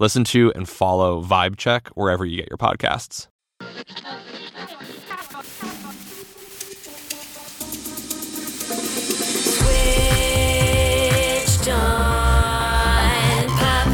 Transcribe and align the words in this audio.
Listen 0.00 0.22
to 0.24 0.52
and 0.54 0.68
follow 0.68 1.20
Vibe 1.24 1.56
Check 1.56 1.88
wherever 1.88 2.24
you 2.24 2.36
get 2.36 2.48
your 2.48 2.56
podcasts. 2.56 3.26
Switched 11.58 11.68
on 11.68 13.48
pop. 13.48 13.86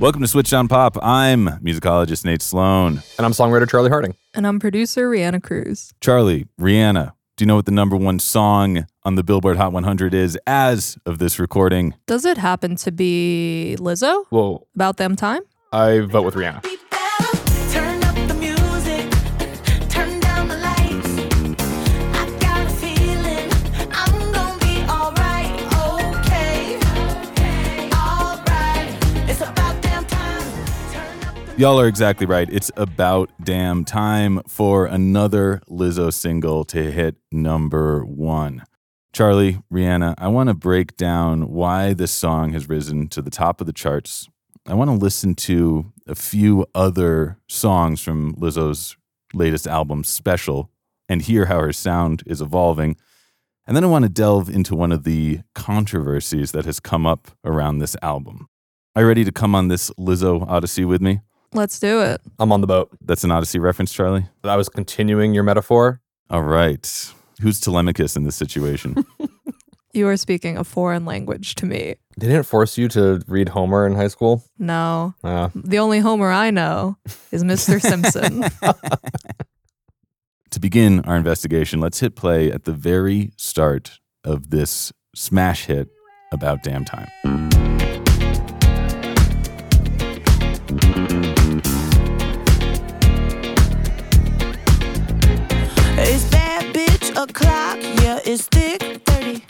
Welcome 0.00 0.22
to 0.22 0.28
Switch 0.28 0.52
on 0.52 0.68
Pop. 0.68 0.96
I'm 1.02 1.46
musicologist 1.60 2.24
Nate 2.24 2.42
Sloan. 2.42 3.02
And 3.18 3.26
I'm 3.26 3.32
songwriter 3.32 3.68
Charlie 3.68 3.90
Harding. 3.90 4.14
And 4.34 4.46
I'm 4.46 4.60
producer 4.60 5.10
Reanna 5.10 5.42
Cruz. 5.42 5.92
Charlie, 6.00 6.46
Reanna, 6.60 7.14
do 7.36 7.42
you 7.42 7.46
know 7.46 7.56
what 7.56 7.66
the 7.66 7.72
number 7.72 7.96
one 7.96 8.18
song 8.20 8.86
on 9.02 9.16
the 9.16 9.24
Billboard 9.24 9.56
Hot 9.56 9.72
100 9.72 10.14
is 10.14 10.38
as 10.46 10.96
of 11.04 11.18
this 11.18 11.38
recording? 11.40 11.94
Does 12.06 12.24
it 12.24 12.38
happen 12.38 12.76
to 12.76 12.92
be 12.92 13.76
Lizzo? 13.80 14.24
Well, 14.30 14.68
About 14.76 14.98
them 14.98 15.16
time? 15.16 15.42
I 15.72 16.00
vote 16.00 16.24
with 16.24 16.34
Reanna. 16.36 16.64
Y'all 31.56 31.78
are 31.78 31.86
exactly 31.86 32.26
right. 32.26 32.48
It's 32.50 32.72
about 32.76 33.30
damn 33.40 33.84
time 33.84 34.40
for 34.48 34.86
another 34.86 35.62
Lizzo 35.70 36.12
single 36.12 36.64
to 36.64 36.90
hit 36.90 37.14
number 37.30 38.04
one. 38.04 38.64
Charlie, 39.12 39.60
Reanna, 39.72 40.14
I 40.18 40.26
want 40.26 40.48
to 40.48 40.54
break 40.54 40.96
down 40.96 41.52
why 41.52 41.94
this 41.94 42.10
song 42.10 42.54
has 42.54 42.68
risen 42.68 43.06
to 43.10 43.22
the 43.22 43.30
top 43.30 43.60
of 43.60 43.68
the 43.68 43.72
charts. 43.72 44.28
I 44.66 44.74
want 44.74 44.90
to 44.90 44.96
listen 44.96 45.36
to 45.36 45.92
a 46.08 46.16
few 46.16 46.66
other 46.74 47.38
songs 47.48 48.00
from 48.00 48.34
Lizzo's 48.34 48.96
latest 49.32 49.68
album, 49.68 50.02
Special, 50.02 50.72
and 51.08 51.22
hear 51.22 51.46
how 51.46 51.60
her 51.60 51.72
sound 51.72 52.24
is 52.26 52.40
evolving. 52.40 52.96
And 53.64 53.76
then 53.76 53.84
I 53.84 53.88
want 53.88 54.02
to 54.02 54.08
delve 54.08 54.48
into 54.48 54.74
one 54.74 54.90
of 54.90 55.04
the 55.04 55.42
controversies 55.54 56.50
that 56.50 56.64
has 56.64 56.80
come 56.80 57.06
up 57.06 57.30
around 57.44 57.78
this 57.78 57.94
album. 58.02 58.48
Are 58.96 59.02
you 59.02 59.08
ready 59.08 59.24
to 59.24 59.32
come 59.32 59.54
on 59.54 59.68
this 59.68 59.92
Lizzo 59.92 60.44
Odyssey 60.48 60.84
with 60.84 61.00
me? 61.00 61.20
Let's 61.54 61.78
do 61.78 62.00
it. 62.02 62.20
I'm 62.38 62.52
on 62.52 62.60
the 62.60 62.66
boat. 62.66 62.90
That's 63.00 63.24
an 63.24 63.30
Odyssey 63.30 63.58
reference, 63.58 63.92
Charlie? 63.92 64.26
I 64.42 64.56
was 64.56 64.68
continuing 64.68 65.34
your 65.34 65.44
metaphor. 65.44 66.00
All 66.30 66.42
right. 66.42 67.12
Who's 67.40 67.60
Telemachus 67.60 68.16
in 68.16 68.24
this 68.24 68.36
situation? 68.36 69.06
You 69.96 70.08
are 70.08 70.16
speaking 70.16 70.58
a 70.58 70.64
foreign 70.64 71.04
language 71.04 71.54
to 71.54 71.66
me. 71.66 71.94
They 72.18 72.26
didn't 72.26 72.46
force 72.46 72.76
you 72.76 72.88
to 72.88 73.22
read 73.28 73.50
Homer 73.50 73.86
in 73.86 73.94
high 73.94 74.08
school. 74.08 74.42
No. 74.58 75.14
Uh, 75.22 75.50
The 75.54 75.78
only 75.78 76.00
Homer 76.00 76.32
I 76.32 76.50
know 76.50 76.96
is 77.30 77.44
Mr. 77.44 77.80
Simpson. 77.80 78.42
to 80.50 80.58
begin 80.58 80.98
our 81.04 81.14
investigation, 81.16 81.78
let's 81.78 82.00
hit 82.00 82.16
play 82.16 82.50
at 82.50 82.64
the 82.64 82.72
very 82.72 83.30
start 83.36 84.00
of 84.24 84.50
this 84.50 84.92
smash 85.14 85.66
hit 85.66 85.90
about 86.32 86.64
damn 86.64 86.84
time. 86.84 87.53
It's 98.34 98.48
thick 98.48 98.82
30. 99.06 99.44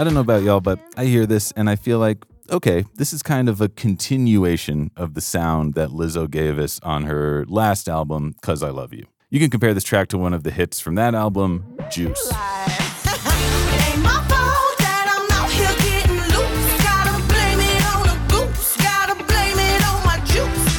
I 0.00 0.02
don't 0.02 0.12
know 0.12 0.18
about 0.18 0.42
y'all, 0.42 0.60
but 0.60 0.80
I 0.96 1.04
hear 1.04 1.26
this 1.26 1.52
and 1.52 1.70
I 1.70 1.76
feel 1.76 2.00
like, 2.00 2.24
okay, 2.50 2.84
this 2.96 3.12
is 3.12 3.22
kind 3.22 3.48
of 3.48 3.60
a 3.60 3.68
continuation 3.68 4.90
of 4.96 5.14
the 5.14 5.20
sound 5.20 5.74
that 5.74 5.90
Lizzo 5.90 6.28
gave 6.28 6.58
us 6.58 6.80
on 6.82 7.04
her 7.04 7.44
last 7.46 7.88
album, 7.88 8.34
Cuz 8.42 8.64
I 8.64 8.70
Love 8.70 8.92
You. 8.92 9.06
You 9.30 9.38
can 9.38 9.48
compare 9.48 9.72
this 9.74 9.84
track 9.84 10.08
to 10.08 10.18
one 10.18 10.34
of 10.34 10.42
the 10.42 10.50
hits 10.50 10.80
from 10.80 10.96
that 10.96 11.14
album, 11.14 11.78
Juice. 11.88 12.18
It 12.26 12.32
ain't 12.34 14.02
my 14.02 14.18
fault 14.26 14.76
that 14.80 15.06
I'm 15.06 15.30
out 15.30 15.48
here 15.48 15.70
getting 15.78 16.16
loose. 16.18 16.82
Gotta 16.82 17.22
blame 17.28 17.60
it 17.60 17.80
on 17.94 18.08
a 18.08 18.18
goose. 18.28 18.76
Gotta 18.76 19.14
blame 19.22 19.56
it 19.56 19.82
on 19.86 20.04
my 20.04 20.18
juice, 20.26 20.76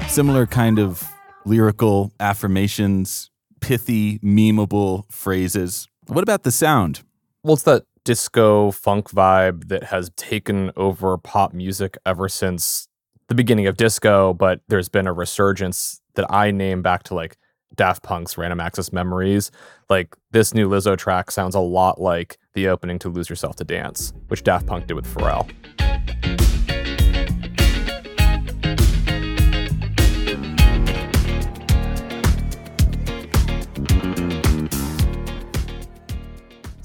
baby. 0.00 0.08
Similar 0.08 0.46
kind 0.46 0.78
of 0.78 1.12
lyrical 1.44 2.10
affirmations, 2.18 3.30
pithy, 3.60 4.18
memeable 4.20 5.04
phrases. 5.12 5.88
What 6.08 6.22
about 6.22 6.42
the 6.42 6.50
sound? 6.50 7.02
well, 7.44 7.54
it's 7.54 7.62
that 7.62 7.84
disco 8.04 8.70
funk 8.70 9.10
vibe 9.10 9.68
that 9.68 9.84
has 9.84 10.10
taken 10.16 10.72
over 10.76 11.16
pop 11.18 11.52
music 11.52 11.96
ever 12.04 12.28
since 12.28 12.88
the 13.28 13.34
beginning 13.34 13.66
of 13.66 13.76
disco, 13.76 14.32
but 14.32 14.60
there's 14.68 14.88
been 14.88 15.06
a 15.06 15.12
resurgence 15.12 16.00
that 16.14 16.30
I 16.32 16.50
name 16.50 16.82
back 16.82 17.02
to 17.04 17.14
like 17.14 17.36
Daft 17.74 18.02
Punk's 18.02 18.38
Random 18.38 18.60
Access 18.60 18.92
Memories. 18.92 19.50
Like 19.90 20.16
this 20.30 20.54
new 20.54 20.68
Lizzo 20.68 20.96
track 20.96 21.30
sounds 21.30 21.54
a 21.54 21.60
lot 21.60 22.00
like 22.00 22.38
the 22.54 22.68
opening 22.68 22.98
to 23.00 23.08
Lose 23.08 23.28
Yourself 23.28 23.56
to 23.56 23.64
Dance, 23.64 24.12
which 24.28 24.42
Daft 24.42 24.66
Punk 24.66 24.86
did 24.86 24.94
with 24.94 25.06
Pharrell. 25.06 25.48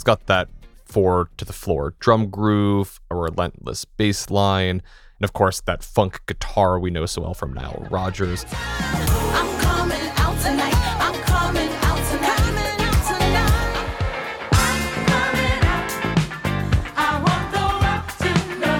It's 0.03 0.06
got 0.09 0.25
that 0.25 0.50
four 0.84 1.30
to 1.38 1.46
the 1.46 1.53
floor 1.53 1.94
drum 2.02 2.30
groove, 2.30 3.00
a 3.09 3.16
relentless 3.16 3.86
bass 3.86 4.30
line, 4.30 4.81
and 5.18 5.24
of 5.24 5.31
course 5.31 5.62
that 5.62 5.81
funk 5.81 6.19
guitar 6.25 6.78
we 6.78 6.90
know 6.91 7.06
so 7.06 7.22
well 7.22 7.34
from 7.34 7.53
Nile 7.53 7.88
Rodgers. 7.90 8.46
I'm 8.52 9.62
coming 9.62 10.12
out 10.18 10.38
tonight. 10.42 10.75
I'm 11.00 11.13
coming 11.22 11.69
out 11.69 12.03
tonight. 12.09 12.36
Coming 12.36 12.81
out 12.84 13.00
tonight. 13.08 13.88
I'm 14.52 15.06
coming 15.06 15.63
out. 15.72 15.90
I 16.97 17.08
want 17.24 17.47
the 17.56 17.63
world 17.80 18.03
to 18.19 18.31
know. 18.59 18.80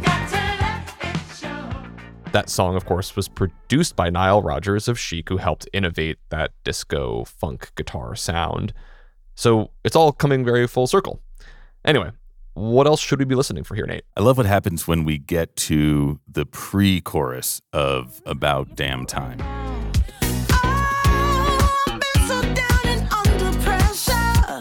Got 0.00 0.22
to 0.30 0.40
let 0.62 0.80
it 1.14 1.20
show. 1.36 2.30
That 2.32 2.48
song, 2.48 2.74
of 2.74 2.86
course, 2.86 3.14
was 3.16 3.28
produced 3.28 3.96
by 3.96 4.08
Nile 4.08 4.40
Rodgers 4.40 4.88
of 4.88 4.98
Chic, 4.98 5.28
who 5.28 5.36
helped 5.36 5.68
innovate 5.74 6.16
that 6.30 6.52
disco 6.64 7.24
funk 7.26 7.70
guitar 7.74 8.14
sound. 8.14 8.72
So 9.34 9.70
it's 9.84 9.96
all 9.96 10.12
coming 10.12 10.44
very 10.44 10.66
full 10.66 10.86
circle. 10.86 11.20
Anyway, 11.84 12.10
what 12.54 12.86
else 12.86 13.00
should 13.00 13.18
we 13.18 13.24
be 13.24 13.34
listening 13.34 13.64
for 13.64 13.74
here, 13.74 13.86
Nate? 13.86 14.04
I 14.16 14.20
love 14.20 14.36
what 14.36 14.46
happens 14.46 14.86
when 14.86 15.04
we 15.04 15.18
get 15.18 15.56
to 15.56 16.20
the 16.28 16.46
pre 16.46 17.00
chorus 17.00 17.60
of 17.72 18.22
About 18.24 18.76
Damn 18.76 19.06
Time. 19.06 19.38
Oh, 20.52 22.00
so 22.28 22.40
down 22.54 22.80
and 22.84 23.08
under 23.12 23.58
pressure. 23.60 24.60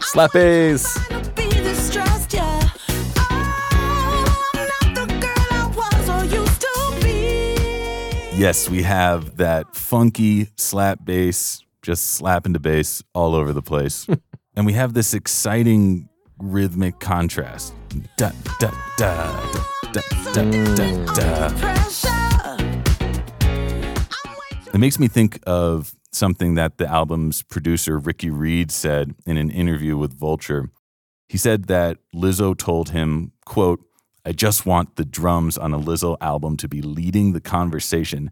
Slap 0.00 0.32
bass! 0.32 0.94
Trying 0.94 1.22
to 1.22 1.30
be 1.32 1.48
distressed, 1.50 2.32
yeah. 2.32 2.70
I'm 3.28 4.94
not 4.94 4.94
the 4.94 5.06
girl 5.20 5.46
I 5.50 5.72
was 5.76 6.08
or 6.08 6.24
used 6.24 6.60
to 6.62 6.74
be. 7.04 8.36
Yes, 8.36 8.68
we 8.70 8.82
have 8.82 9.36
that 9.36 9.76
funky 9.76 10.48
slap 10.56 11.04
bass, 11.04 11.62
just 11.90 12.10
slapping 12.10 12.52
the 12.52 12.60
bass 12.60 13.02
all 13.14 13.34
over 13.34 13.52
the 13.52 13.62
place. 13.62 14.06
and 14.54 14.64
we 14.64 14.74
have 14.74 14.94
this 14.94 15.12
exciting 15.12 16.08
rhythmic 16.38 17.00
contrast. 17.00 17.74
Da, 18.16 18.30
da, 18.60 18.70
da, 18.96 19.64
da, 19.92 20.00
da, 20.32 20.74
da, 20.76 21.04
da. 21.14 21.50
It 24.72 24.78
makes 24.78 25.00
me 25.00 25.08
think 25.08 25.40
of 25.48 25.96
something 26.12 26.54
that 26.54 26.78
the 26.78 26.86
album's 26.86 27.42
producer, 27.42 27.98
Ricky 27.98 28.30
Reed, 28.30 28.70
said 28.70 29.16
in 29.26 29.36
an 29.36 29.50
interview 29.50 29.96
with 29.96 30.16
Vulture. 30.16 30.70
He 31.28 31.38
said 31.38 31.64
that 31.64 31.98
Lizzo 32.14 32.56
told 32.56 32.90
him, 32.90 33.32
quote, 33.44 33.80
I 34.24 34.30
just 34.30 34.64
want 34.64 34.94
the 34.94 35.04
drums 35.04 35.58
on 35.58 35.74
a 35.74 35.80
Lizzo 35.80 36.16
album 36.20 36.56
to 36.58 36.68
be 36.68 36.82
leading 36.82 37.32
the 37.32 37.40
conversation. 37.40 38.30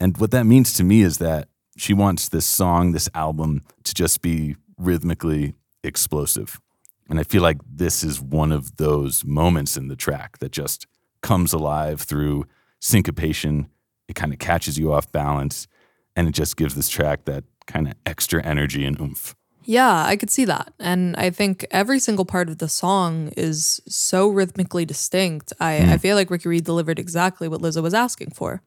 And 0.00 0.16
what 0.16 0.30
that 0.30 0.46
means 0.46 0.72
to 0.74 0.82
me 0.82 1.02
is 1.02 1.18
that 1.18 1.50
she 1.76 1.94
wants 1.94 2.28
this 2.28 2.46
song, 2.46 2.92
this 2.92 3.08
album, 3.14 3.62
to 3.84 3.94
just 3.94 4.22
be 4.22 4.56
rhythmically 4.76 5.54
explosive. 5.82 6.60
And 7.08 7.18
I 7.18 7.24
feel 7.24 7.42
like 7.42 7.58
this 7.68 8.04
is 8.04 8.20
one 8.20 8.52
of 8.52 8.76
those 8.76 9.24
moments 9.24 9.76
in 9.76 9.88
the 9.88 9.96
track 9.96 10.38
that 10.38 10.52
just 10.52 10.86
comes 11.22 11.52
alive 11.52 12.00
through 12.00 12.46
syncopation. 12.80 13.68
It 14.08 14.14
kind 14.14 14.32
of 14.32 14.38
catches 14.38 14.78
you 14.78 14.92
off 14.92 15.10
balance 15.10 15.66
and 16.16 16.28
it 16.28 16.32
just 16.32 16.56
gives 16.56 16.74
this 16.74 16.88
track 16.88 17.24
that 17.24 17.44
kind 17.66 17.88
of 17.88 17.94
extra 18.06 18.42
energy 18.44 18.84
and 18.84 19.00
oomph. 19.00 19.34
Yeah, 19.64 20.04
I 20.04 20.16
could 20.16 20.30
see 20.30 20.44
that. 20.46 20.72
And 20.78 21.14
I 21.16 21.30
think 21.30 21.66
every 21.70 21.98
single 21.98 22.24
part 22.24 22.48
of 22.48 22.58
the 22.58 22.68
song 22.68 23.28
is 23.36 23.80
so 23.86 24.28
rhythmically 24.28 24.84
distinct. 24.84 25.52
I, 25.60 25.76
I 25.76 25.80
mm. 25.80 26.00
feel 26.00 26.16
like 26.16 26.30
Ricky 26.30 26.48
Reed 26.48 26.64
delivered 26.64 26.98
exactly 26.98 27.46
what 27.46 27.60
Lizzo 27.60 27.82
was 27.82 27.94
asking 27.94 28.30
for. 28.30 28.62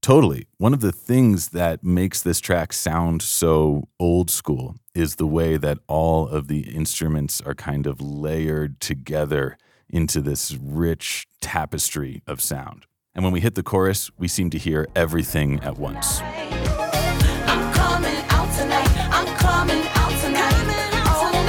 Totally. 0.00 0.46
One 0.58 0.72
of 0.72 0.80
the 0.80 0.92
things 0.92 1.48
that 1.48 1.82
makes 1.82 2.22
this 2.22 2.40
track 2.40 2.72
sound 2.72 3.22
so 3.22 3.88
old 3.98 4.30
school 4.30 4.76
is 4.94 5.16
the 5.16 5.26
way 5.26 5.56
that 5.56 5.78
all 5.88 6.28
of 6.28 6.46
the 6.48 6.60
instruments 6.74 7.40
are 7.40 7.54
kind 7.54 7.86
of 7.86 8.00
layered 8.00 8.80
together 8.80 9.58
into 9.88 10.20
this 10.20 10.56
rich 10.62 11.26
tapestry 11.40 12.22
of 12.26 12.40
sound. 12.40 12.86
And 13.14 13.24
when 13.24 13.32
we 13.32 13.40
hit 13.40 13.54
the 13.54 13.62
chorus, 13.62 14.10
we 14.18 14.28
seem 14.28 14.50
to 14.50 14.58
hear 14.58 14.86
everything 14.94 15.58
at 15.60 15.78
once. 15.78 16.20
I'm 16.20 17.72
coming 17.72 18.16
out 18.28 18.52
tonight. 18.54 18.90
I'm 19.10 19.26
coming 19.38 19.82
out 19.94 20.12
tonight. 20.20 20.54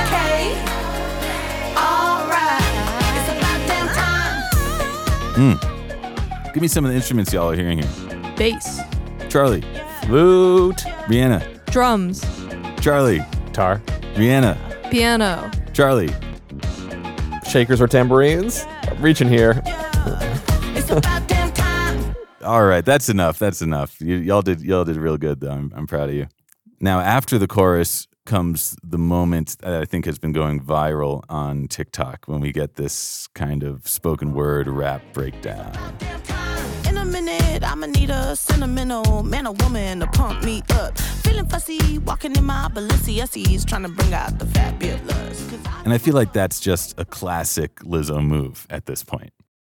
Okay. 0.07 0.55
Alright. 1.77 2.61
It's 3.17 3.29
about 3.37 3.59
damn 3.67 3.87
time. 3.93 5.57
Hmm. 5.57 6.51
Give 6.53 6.61
me 6.61 6.67
some 6.67 6.85
of 6.85 6.91
the 6.91 6.95
instruments 6.95 7.33
y'all 7.33 7.51
are 7.51 7.55
hearing 7.55 7.79
here. 7.79 8.06
Bass, 8.37 8.79
Charlie, 9.29 9.63
Flute, 10.03 10.83
Reanna, 11.07 11.41
drums, 11.71 12.21
Charlie, 12.81 13.25
guitar, 13.47 13.81
Reanna, 14.15 14.55
piano. 14.91 15.49
Charlie. 15.73 16.13
shakers 17.49 17.81
or 17.81 17.87
tambourines. 17.87 18.63
I'm 18.83 19.01
reaching 19.01 19.27
here. 19.27 19.61
It's 20.75 20.89
about 20.91 21.27
damn 21.27 21.51
time. 21.53 22.15
All 22.43 22.63
right, 22.65 22.85
that's 22.85 23.09
enough. 23.09 23.39
That's 23.39 23.61
enough. 23.61 23.99
You, 23.99 24.15
y'all 24.17 24.41
did 24.41 24.61
y'all 24.61 24.83
did 24.85 24.97
real 24.97 25.17
good 25.17 25.39
though. 25.39 25.51
I'm, 25.51 25.71
I'm 25.75 25.87
proud 25.87 26.09
of 26.09 26.15
you. 26.15 26.27
Now, 26.79 26.99
after 26.99 27.37
the 27.39 27.47
chorus 27.47 28.07
comes 28.25 28.75
the 28.83 28.97
moment 28.99 29.57
that 29.59 29.81
I 29.81 29.85
think 29.85 30.05
has 30.05 30.19
been 30.19 30.33
going 30.33 30.59
viral 30.59 31.23
on 31.29 31.67
TikTok 31.69 32.25
when 32.27 32.39
we 32.39 32.51
get 32.51 32.75
this 32.75 33.27
kind 33.33 33.63
of 33.63 33.87
spoken 33.87 34.33
word 34.33 34.67
rap 34.67 35.01
breakdown. 35.13 35.71
Damn 37.59 37.69
time. 37.69 37.83
In 37.83 37.89
a 37.89 37.97
minute, 37.97 37.97
I'ma 37.97 37.99
need 37.99 38.09
a 38.09 38.35
sentimental 38.35 39.23
man 39.23 39.47
or 39.47 39.53
woman 39.53 39.99
to 40.01 40.07
pump 40.07 40.43
me 40.43 40.63
up. 40.71 40.97
Feeling 41.23 41.47
fussy, 41.47 41.97
walking 41.99 42.35
in 42.35 42.45
my 42.45 42.69
Balenciagas, 42.73 43.65
trying 43.67 43.83
to 43.83 43.89
bring 43.89 44.13
out 44.13 44.37
the 44.39 44.45
fabulous. 44.47 45.49
'Cause 45.49 45.59
I 45.65 45.81
And 45.83 45.93
I 45.93 45.97
feel 45.97 46.13
like 46.13 46.33
that's 46.33 46.59
just 46.59 46.93
a 46.99 47.05
classic 47.05 47.75
Lizzo 47.81 48.23
move 48.25 48.67
at 48.69 48.85
this 48.85 49.03
point. 49.03 49.31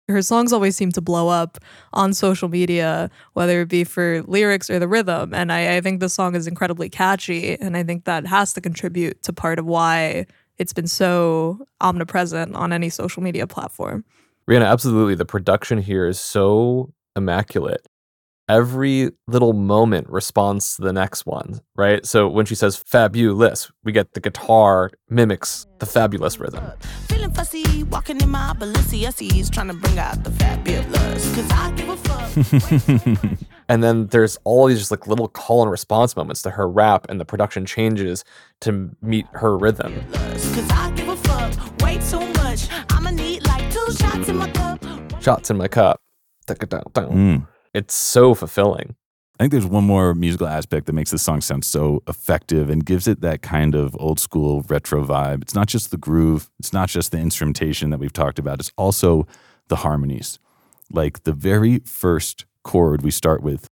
Her 0.08 0.23
songs 0.23 0.52
always 0.52 0.76
seem 0.76 0.90
to 0.93 1.00
blow 1.00 1.29
up 1.29 1.58
on 1.93 2.12
social 2.12 2.49
media, 2.49 3.08
whether 3.34 3.62
it 3.62 3.69
be 3.69 3.84
for 3.84 4.23
lyrics 4.26 4.69
or 4.69 4.79
the 4.79 4.88
rhythm. 4.88 5.32
And 5.32 5.52
I, 5.52 5.76
I 5.76 5.81
think 5.81 6.00
the 6.00 6.08
song 6.08 6.34
is 6.34 6.46
incredibly 6.46 6.90
catchy. 6.90 7.58
And 7.61 7.76
I 7.76 7.84
think 7.84 8.05
that 8.05 8.26
has 8.26 8.52
to 8.55 8.61
contribute 8.61 9.23
to 9.23 9.32
part 9.32 9.58
of 9.58 9.64
why 9.64 10.26
it's 10.58 10.73
been 10.73 10.88
so 10.88 11.67
omnipresent 11.81 12.55
on 12.55 12.73
any 12.73 12.90
social 12.90 13.23
media 13.23 13.46
platform. 13.46 14.05
Reanna, 14.50 14.67
absolutely. 14.67 15.14
The 15.14 15.25
production 15.25 15.79
here 15.79 16.06
is 16.06 16.19
so 16.19 16.93
immaculate. 17.17 17.87
Every 18.49 19.12
little 19.29 19.53
moment 19.53 20.09
responds 20.11 20.76
to 20.76 20.82
the 20.82 20.93
next 20.93 21.25
one, 21.25 21.61
right? 21.76 22.05
So 22.05 22.29
when 22.29 22.44
she 22.44 22.55
says 22.55 22.76
fabulous, 22.76 23.70
we 23.85 23.93
get 23.93 24.12
the 24.14 24.20
guitar 24.20 24.91
mimics 25.09 25.67
the 25.79 25.87
fabulous 25.87 26.38
rhythm. 26.38 26.64
Feeling 27.09 27.32
fussy, 27.32 27.85
walking 27.85 28.20
in 28.20 28.31
my 28.31 28.53
Balenciagas, 28.59 29.50
trying 29.50 29.69
to 29.69 29.75
bring 29.75 29.99
out 29.99 30.23
the 30.25 30.31
fabulous. 30.32 31.35
Cause 31.35 31.50
I 31.50 31.70
give 31.73 31.88
a 31.88 31.97
fuck. 31.97 33.38
And 33.73 33.82
then 33.82 34.08
there's 34.08 34.37
all 34.44 34.67
these 34.67 34.81
just 34.81 34.91
like 34.91 35.06
little 35.06 35.29
call 35.29 35.62
and 35.62 35.70
response 35.70 36.15
moments 36.15 36.43
to 36.43 36.50
her 36.50 36.69
rap, 36.69 37.06
and 37.08 37.19
the 37.19 37.25
production 37.25 37.65
changes 37.65 38.23
to 38.61 38.91
meet 39.00 39.25
her 39.32 39.56
rhythm. 39.56 39.94
Cause 40.12 40.70
I 40.73 40.91
give 40.94 41.08
a 41.08 41.17
fuck 41.17 41.81
way 41.81 41.97
too 41.99 42.20
much. 42.43 42.69
I'ma 42.91 43.12
need 43.12 43.47
like 43.47 43.73
two 43.73 43.93
shots 43.93 44.29
in 44.29 44.37
my 44.37 45.69
cup. 45.69 46.02
Mm. 47.12 47.47
It's 47.75 47.94
so 47.94 48.35
fulfilling. 48.35 48.97
I 49.39 49.44
think 49.44 49.53
there's 49.53 49.67
one 49.67 49.85
more 49.85 50.15
musical 50.15 50.47
aspect 50.47 50.87
that 50.87 50.93
makes 50.93 51.11
this 51.11 51.23
song 51.23 51.41
sound 51.41 51.65
so 51.65 52.03
effective 52.06 52.71
and 52.71 52.85
gives 52.85 53.09
it 53.09 53.23
that 53.23 53.43
kind 53.43 53.75
of 53.75 53.97
old 53.99 54.21
school 54.21 54.65
retro 54.69 55.05
vibe. 55.05 55.43
It's 55.43 55.55
not 55.55 55.67
just 55.67 55.91
the 55.91 55.97
groove, 55.97 56.50
it's 56.59 56.73
not 56.73 56.89
just 56.89 57.11
the 57.12 57.19
instrumentation 57.19 57.91
that 57.91 57.99
we've 57.99 58.12
talked 58.12 58.39
about, 58.39 58.61
it's 58.61 58.71
also 58.77 59.27
the 59.69 59.77
harmonies. 59.77 60.39
Like 60.93 61.25
the 61.25 61.33
very 61.33 61.81
first 61.81 62.44
chord 62.62 63.03
we 63.03 63.11
start 63.11 63.43
with 63.43 63.69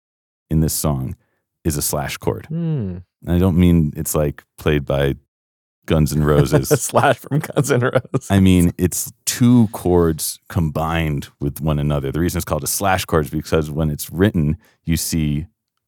in 0.49 0.61
this 0.61 0.75
song 0.75 1.15
is 1.63 1.77
a 1.77 1.83
slash 1.83 2.17
chord. 2.17 2.47
Hmm. 2.47 2.99
And 3.25 3.37
I 3.37 3.39
don't 3.39 3.57
mean 3.57 3.93
it's 3.97 4.15
like 4.15 4.43
played 4.57 4.87
by 4.87 5.15
Guns 5.87 6.13
N' 6.13 6.25
Roses. 6.25 6.69
Slash 6.83 7.19
from 7.19 7.41
Guns 7.41 7.71
N' 7.71 7.81
Roses. 7.81 8.31
I 8.31 8.41
mean, 8.41 8.73
it's 8.79 9.13
two 9.41 9.69
chords 9.69 10.39
combined 10.51 11.29
with 11.41 11.63
one 11.63 11.79
another. 11.79 12.13
The 12.13 12.21
reason 12.21 12.37
it's 12.37 12.45
called 12.45 12.63
a 12.63 12.67
slash 12.67 13.07
chord 13.07 13.25
is 13.25 13.31
because 13.31 13.71
when 13.71 13.89
it's 13.89 14.11
written, 14.11 14.59
you 14.85 14.99
see 14.99 15.47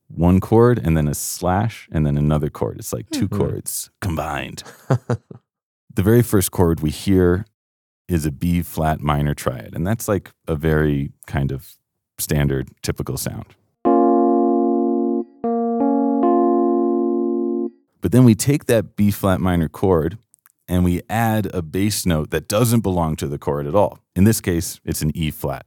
one 0.08 0.40
chord 0.40 0.78
and 0.82 0.96
then 0.96 1.06
a 1.06 1.12
slash 1.12 1.86
and 1.92 2.06
then 2.06 2.16
another 2.16 2.48
chord. 2.48 2.78
It's 2.78 2.94
like 2.94 3.10
2 3.10 3.28
Mhm. 3.28 3.36
chords 3.36 3.90
combined. 4.00 4.62
the 4.88 6.02
very 6.02 6.22
first 6.22 6.50
chord 6.50 6.80
we 6.80 6.88
hear 6.88 7.44
is 8.08 8.24
a 8.24 8.30
B 8.30 8.62
flat 8.62 9.00
minor 9.02 9.34
triad, 9.34 9.74
and 9.74 9.86
that's 9.86 10.08
like 10.08 10.30
a 10.48 10.56
very 10.56 11.12
kind 11.26 11.52
of 11.52 11.74
standard, 12.16 12.70
typical 12.80 13.18
sound. 13.18 13.54
But 18.00 18.12
then 18.12 18.24
we 18.24 18.34
take 18.34 18.64
that 18.64 18.96
B 18.96 19.10
flat 19.10 19.42
minor 19.42 19.68
chord 19.68 20.16
and 20.72 20.84
we 20.84 21.02
add 21.10 21.50
a 21.52 21.60
bass 21.60 22.06
note 22.06 22.30
that 22.30 22.48
doesn't 22.48 22.80
belong 22.80 23.14
to 23.14 23.28
the 23.28 23.36
chord 23.36 23.66
at 23.66 23.74
all. 23.74 23.98
In 24.16 24.24
this 24.24 24.40
case, 24.40 24.80
it's 24.86 25.02
an 25.02 25.14
E 25.14 25.30
flat. 25.30 25.66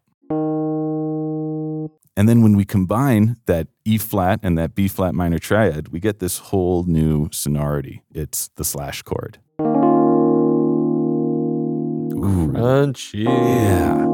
And 2.17 2.27
then 2.27 2.41
when 2.41 2.55
we 2.57 2.65
combine 2.65 3.35
that 3.45 3.67
E 3.83 3.99
flat 3.99 4.39
and 4.41 4.57
that 4.57 4.73
B 4.73 4.87
flat 4.87 5.13
minor 5.13 5.37
triad, 5.37 5.89
we 5.89 5.99
get 5.99 6.17
this 6.17 6.39
whole 6.39 6.85
new 6.85 7.29
sonority. 7.31 8.01
It's 8.15 8.49
the 8.55 8.63
slash 8.63 9.03
chord. 9.03 9.37
Ooh, 12.17 12.47
Crunchy. 12.51 13.25
yeah. 13.25 14.07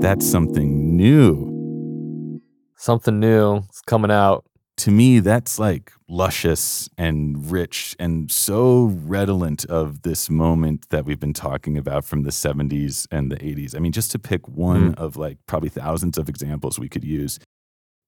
That's 0.00 0.26
something 0.26 0.96
new. 0.96 2.40
Something 2.76 3.20
new 3.20 3.58
is 3.58 3.82
coming 3.86 4.10
out. 4.10 4.46
To 4.76 4.90
me, 4.90 5.20
that's 5.20 5.58
like 5.58 5.92
luscious 6.08 6.88
and 6.98 7.50
rich 7.50 7.94
and 7.98 8.30
so 8.30 8.84
redolent 9.04 9.64
of 9.66 10.02
this 10.02 10.28
moment 10.28 10.88
that 10.90 11.04
we've 11.04 11.20
been 11.20 11.32
talking 11.32 11.78
about 11.78 12.04
from 12.04 12.22
the 12.22 12.30
70s 12.30 13.06
and 13.10 13.30
the 13.30 13.36
80s. 13.36 13.76
I 13.76 13.78
mean, 13.78 13.92
just 13.92 14.10
to 14.12 14.18
pick 14.18 14.48
one 14.48 14.94
mm. 14.94 14.98
of 14.98 15.16
like 15.16 15.38
probably 15.46 15.68
thousands 15.68 16.18
of 16.18 16.28
examples 16.28 16.78
we 16.78 16.88
could 16.88 17.04
use, 17.04 17.38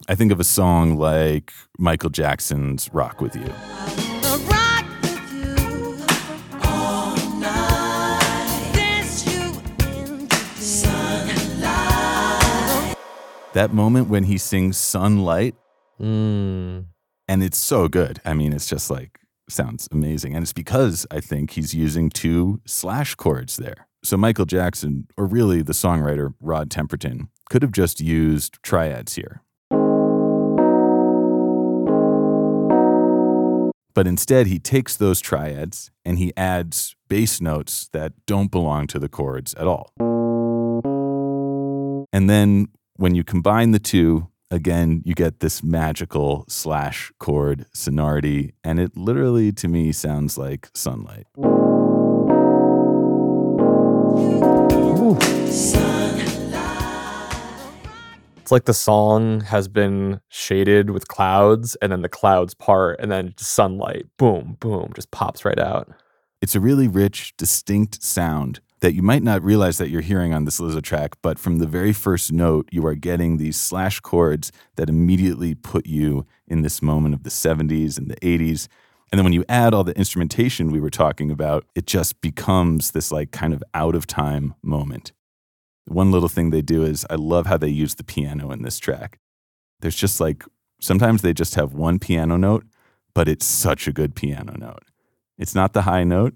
I 0.09 0.15
think 0.15 0.33
of 0.33 0.41
a 0.41 0.45
song 0.45 0.97
like 0.97 1.53
Michael 1.79 2.11
Jackson's 2.11 2.93
Rock 2.93 3.21
With 3.21 3.37
You. 3.37 3.51
I'll 4.25 4.39
rock 4.41 4.85
with 5.03 5.33
you 5.33 5.97
all 6.63 7.17
night. 7.39 8.73
Dance 8.75 9.25
you 9.27 9.53
into 9.87 10.27
the 10.27 10.61
sunlight. 10.61 11.67
That 13.53 13.73
moment 13.73 14.09
when 14.09 14.25
he 14.25 14.37
sings 14.37 14.77
Sunlight, 14.77 15.55
Mm. 16.01 16.87
and 17.29 17.43
it's 17.43 17.59
so 17.59 17.89
good. 17.89 18.21
I 18.25 18.35
mean, 18.35 18.53
it's 18.53 18.69
just 18.69 18.91
like 18.91 19.21
sounds 19.49 19.89
amazing. 19.93 20.35
And 20.35 20.43
it's 20.43 20.53
because 20.53 21.07
I 21.11 21.21
think 21.21 21.53
he's 21.53 21.75
using 21.75 22.11
two 22.11 22.61
slash 22.67 23.15
chords 23.15 23.57
there. 23.57 23.87
So 24.03 24.17
Michael 24.17 24.45
Jackson, 24.45 25.09
or 25.17 25.27
really 25.27 25.63
the 25.63 25.73
songwriter 25.73 26.35
Rod 26.41 26.71
Temperton, 26.71 27.29
could 27.51 27.63
have 27.63 27.73
just 27.73 28.01
used 28.01 28.63
triads 28.63 29.15
here. 29.15 29.43
But 33.95 34.07
instead, 34.07 34.47
he 34.47 34.59
takes 34.59 34.95
those 34.97 35.21
triads 35.21 35.91
and 36.05 36.19
he 36.19 36.33
adds 36.37 36.95
bass 37.09 37.41
notes 37.41 37.89
that 37.93 38.13
don't 38.27 38.51
belong 38.51 38.87
to 38.89 38.99
the 38.99 39.09
chords 39.09 39.55
at 39.55 39.67
all. 39.67 39.91
And 42.13 42.29
then 42.29 42.69
when 42.97 43.15
you 43.15 43.25
combine 43.25 43.71
the 43.71 43.79
two, 43.79 44.29
again, 44.51 45.03
you 45.05 45.15
get 45.15 45.41
this 45.41 45.63
magical 45.63 46.45
slash 46.49 47.13
chord 47.19 47.67
sonority. 47.73 48.55
And 48.65 48.79
it 48.79 48.97
literally, 48.97 49.53
to 49.53 49.69
me, 49.69 49.93
sounds 49.93 50.39
like 50.39 50.69
sunlight. 50.75 51.27
It's 58.47 58.53
like 58.53 58.67
the 58.67 58.75
song 58.75 59.41
has 59.41 59.67
been 59.67 60.21
shaded 60.29 60.91
with 60.91 61.09
clouds, 61.09 61.77
and 61.83 61.91
then 61.91 62.03
the 62.03 62.09
clouds 62.09 62.55
part, 62.55 63.01
and 63.01 63.11
then 63.11 63.35
sunlight, 63.37 64.07
boom, 64.19 64.57
boom, 64.61 64.93
just 64.95 65.11
pops 65.11 65.45
right 65.45 65.59
out. 65.59 65.89
It's 66.41 66.55
a 66.55 66.61
really 66.61 66.87
rich, 66.87 67.37
distinct 67.37 68.05
sound 68.05 68.61
that 68.81 68.95
you 68.95 69.03
might 69.03 69.23
not 69.23 69.43
realize 69.43 69.79
that 69.79 69.89
you're 69.89 70.03
hearing 70.03 70.35
on 70.35 70.45
this 70.45 70.61
Lizzo 70.61 70.83
track, 70.83 71.17
but 71.23 71.39
from 71.39 71.59
the 71.59 71.67
very 71.67 71.93
first 71.93 72.33
note, 72.33 72.69
you 72.71 72.85
are 72.87 72.95
getting 72.95 73.37
these 73.37 73.57
slash 73.57 74.01
chords 74.01 74.53
that 74.77 74.89
immediately 74.89 75.55
put 75.55 75.87
you 75.87 76.27
in 76.47 76.63
this 76.63 76.83
moment 76.83 77.15
of 77.15 77.23
the 77.23 77.31
70s 77.31 77.97
and 77.97 78.11
the 78.11 78.17
80s. 78.17 78.69
And 79.11 79.19
then 79.19 79.25
when 79.25 79.33
you 79.33 79.45
add 79.49 79.73
all 79.73 79.85
the 79.85 79.97
instrumentation 79.97 80.71
we 80.71 80.81
were 80.81 80.91
talking 80.91 81.31
about, 81.31 81.65
it 81.75 81.87
just 81.87 82.21
becomes 82.21 82.91
this 82.91 83.11
like 83.11 83.31
kind 83.31 83.55
of 83.55 83.63
out 83.73 83.95
of 83.95 84.07
time 84.07 84.55
moment. 84.63 85.13
One 85.87 86.11
little 86.11 86.29
thing 86.29 86.51
they 86.51 86.63
do 86.63 86.83
is 86.83 87.07
I 87.09 87.15
love 87.15 87.47
how 87.47 87.57
they 87.57 87.69
use 87.69 87.95
the 87.95 88.05
piano 88.05 88.51
in 88.51 88.63
this 88.63 88.79
track. 88.79 89.21
There's 89.81 89.97
just 89.97 90.21
like 90.21 90.45
sometimes 90.81 91.23
they 91.23 91.33
just 91.33 91.55
have 91.55 91.73
one 91.73 91.99
piano 91.99 92.37
note, 92.37 92.65
but 93.15 93.29
it's 93.29 93.47
such 93.47 93.89
a 93.89 93.93
good 93.93 94.15
piano 94.15 94.55
note. 94.59 94.85
It's 95.39 95.55
not 95.55 95.73
the 95.73 95.83
high 95.83 96.05
note. 96.05 96.35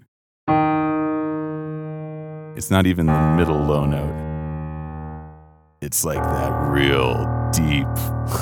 It's 2.53 2.69
not 2.69 2.85
even 2.85 3.05
the 3.05 3.33
middle 3.37 3.57
low 3.57 3.85
note. 3.85 4.13
It's 5.81 6.03
like 6.03 6.21
that 6.21 6.69
real 6.69 7.25
deep 7.53 7.87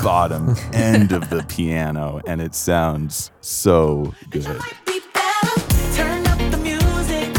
bottom 0.02 0.56
end 0.72 1.12
of 1.12 1.30
the 1.30 1.44
piano, 1.44 2.20
and 2.26 2.40
it 2.40 2.56
sounds 2.56 3.30
so 3.40 4.12
good. 4.30 4.46
Might 4.48 4.84
be 4.84 5.00
better. 5.14 5.60
Turn 5.94 6.26
up 6.26 6.38
the 6.50 6.58
music. 6.58 7.32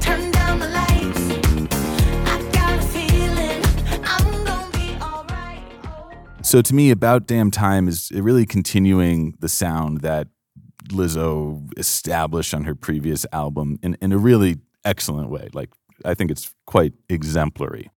Turn 0.00 0.30
down 0.30 0.60
the 0.60 0.68
lights. 0.68 1.20
I 2.30 2.48
got 2.52 2.78
a 2.78 2.82
feeling 2.86 3.60
I'm 4.04 4.44
gonna 4.44 4.70
be 4.72 4.96
alright. 5.02 6.46
So 6.46 6.62
to 6.62 6.74
me, 6.74 6.92
About 6.92 7.26
Damn 7.26 7.50
Time 7.50 7.88
is 7.88 8.12
really 8.14 8.46
continuing 8.46 9.34
the 9.40 9.48
sound 9.48 10.02
that 10.02 10.28
Lizzo 10.90 11.76
established 11.76 12.54
on 12.54 12.64
her 12.64 12.76
previous 12.76 13.26
album 13.32 13.80
in, 13.82 13.96
in 14.00 14.12
a 14.12 14.18
really 14.18 14.58
excellent 14.84 15.28
way. 15.28 15.48
Like, 15.52 15.70
I 16.04 16.14
think 16.14 16.30
it's 16.30 16.54
quite 16.66 16.94
exemplary. 17.08 17.90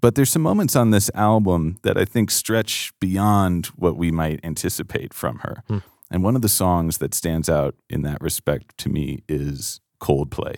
But 0.00 0.14
there's 0.14 0.30
some 0.30 0.42
moments 0.42 0.76
on 0.76 0.90
this 0.90 1.10
album 1.14 1.78
that 1.82 1.98
I 1.98 2.04
think 2.04 2.30
stretch 2.30 2.92
beyond 3.00 3.66
what 3.76 3.96
we 3.96 4.10
might 4.10 4.40
anticipate 4.42 5.12
from 5.12 5.40
her. 5.40 5.62
Hmm. 5.68 5.78
And 6.10 6.24
one 6.24 6.36
of 6.36 6.42
the 6.42 6.48
songs 6.48 6.98
that 6.98 7.14
stands 7.14 7.48
out 7.48 7.74
in 7.88 8.02
that 8.02 8.20
respect 8.20 8.76
to 8.78 8.88
me 8.88 9.22
is 9.28 9.80
Coldplay. 10.00 10.56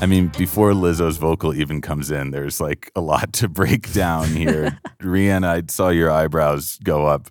I 0.00 0.06
mean, 0.06 0.28
before 0.38 0.70
Lizzo's 0.72 1.16
vocal 1.16 1.52
even 1.52 1.80
comes 1.80 2.12
in, 2.12 2.30
there's 2.30 2.60
like 2.60 2.92
a 2.94 3.00
lot 3.00 3.32
to 3.34 3.48
break 3.48 3.92
down 3.92 4.28
here. 4.28 4.78
Reanna, 5.02 5.48
I 5.48 5.62
saw 5.68 5.88
your 5.88 6.08
eyebrows 6.08 6.78
go 6.84 7.06
up. 7.06 7.28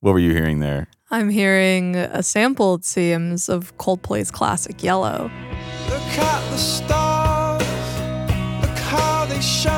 What 0.00 0.12
were 0.12 0.18
you 0.18 0.32
hearing 0.32 0.60
there? 0.60 0.88
I'm 1.10 1.28
hearing 1.28 1.96
a 1.96 2.22
sample, 2.22 2.76
it 2.76 2.86
seems, 2.86 3.50
of 3.50 3.76
Coldplay's 3.76 4.30
classic 4.30 4.82
Yellow. 4.82 5.30
Look 5.90 6.18
at 6.18 6.50
the 6.50 6.56
stars, 6.56 7.62
look 8.62 8.78
how 8.78 9.26
they 9.26 9.40
shine 9.40 9.73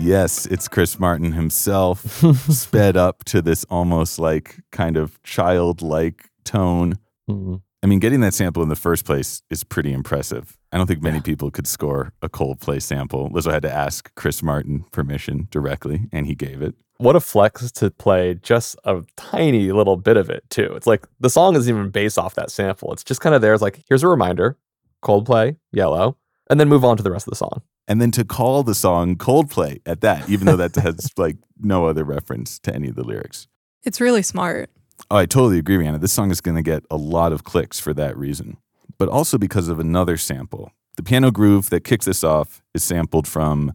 Yes, 0.00 0.46
it's 0.46 0.68
Chris 0.68 0.98
Martin 1.00 1.32
himself, 1.32 2.00
sped 2.50 2.96
up 2.96 3.24
to 3.24 3.42
this 3.42 3.64
almost 3.68 4.18
like 4.18 4.56
kind 4.70 4.96
of 4.96 5.20
childlike 5.24 6.30
tone. 6.44 6.98
Mhm. 7.28 7.62
I 7.82 7.86
mean, 7.86 7.98
getting 7.98 8.20
that 8.20 8.34
sample 8.34 8.62
in 8.62 8.68
the 8.68 8.76
first 8.76 9.04
place 9.04 9.42
is 9.50 9.62
pretty 9.64 9.92
impressive. 9.92 10.56
I 10.72 10.78
don't 10.78 10.86
think 10.86 11.02
many 11.02 11.20
people 11.20 11.50
could 11.50 11.66
score 11.66 12.12
a 12.22 12.28
Coldplay 12.28 12.80
sample. 12.82 13.30
Lizzo 13.30 13.52
had 13.52 13.62
to 13.62 13.72
ask 13.72 14.12
Chris 14.14 14.42
Martin 14.42 14.84
permission 14.92 15.48
directly, 15.50 16.08
and 16.12 16.26
he 16.26 16.34
gave 16.34 16.60
it. 16.62 16.74
What 16.98 17.14
a 17.16 17.20
flex 17.20 17.70
to 17.72 17.90
play 17.92 18.34
just 18.34 18.76
a 18.84 19.02
tiny 19.16 19.70
little 19.72 19.96
bit 19.96 20.16
of 20.16 20.30
it 20.30 20.42
too. 20.50 20.72
It's 20.74 20.86
like 20.86 21.06
the 21.20 21.30
song 21.30 21.54
isn't 21.56 21.72
even 21.72 21.90
based 21.90 22.18
off 22.18 22.34
that 22.34 22.50
sample. 22.50 22.92
It's 22.92 23.04
just 23.04 23.20
kind 23.20 23.34
of 23.34 23.42
there. 23.42 23.54
It's 23.54 23.62
like 23.62 23.84
here's 23.88 24.02
a 24.02 24.08
reminder, 24.08 24.56
Coldplay, 25.04 25.56
Yellow, 25.70 26.16
and 26.50 26.58
then 26.58 26.68
move 26.68 26.84
on 26.84 26.96
to 26.96 27.02
the 27.02 27.10
rest 27.10 27.26
of 27.26 27.30
the 27.30 27.36
song. 27.36 27.62
And 27.86 28.00
then 28.00 28.10
to 28.12 28.24
call 28.24 28.62
the 28.62 28.74
song 28.74 29.16
Coldplay 29.16 29.80
at 29.86 30.00
that, 30.02 30.28
even 30.28 30.46
though 30.46 30.56
that 30.56 30.74
has 30.76 31.10
like 31.16 31.36
no 31.60 31.86
other 31.86 32.04
reference 32.04 32.58
to 32.60 32.74
any 32.74 32.88
of 32.88 32.94
the 32.94 33.04
lyrics. 33.04 33.48
It's 33.84 34.00
really 34.00 34.22
smart. 34.22 34.70
Oh, 35.10 35.16
I 35.16 35.26
totally 35.26 35.58
agree, 35.58 35.76
Reanna. 35.76 36.00
This 36.00 36.12
song 36.12 36.30
is 36.30 36.40
going 36.40 36.56
to 36.56 36.62
get 36.62 36.84
a 36.90 36.96
lot 36.96 37.32
of 37.32 37.44
clicks 37.44 37.78
for 37.78 37.94
that 37.94 38.16
reason, 38.16 38.56
but 38.98 39.08
also 39.08 39.38
because 39.38 39.68
of 39.68 39.78
another 39.78 40.16
sample. 40.16 40.72
The 40.96 41.02
piano 41.02 41.30
groove 41.30 41.70
that 41.70 41.84
kicks 41.84 42.06
this 42.06 42.24
off 42.24 42.62
is 42.74 42.82
sampled 42.82 43.28
from 43.28 43.72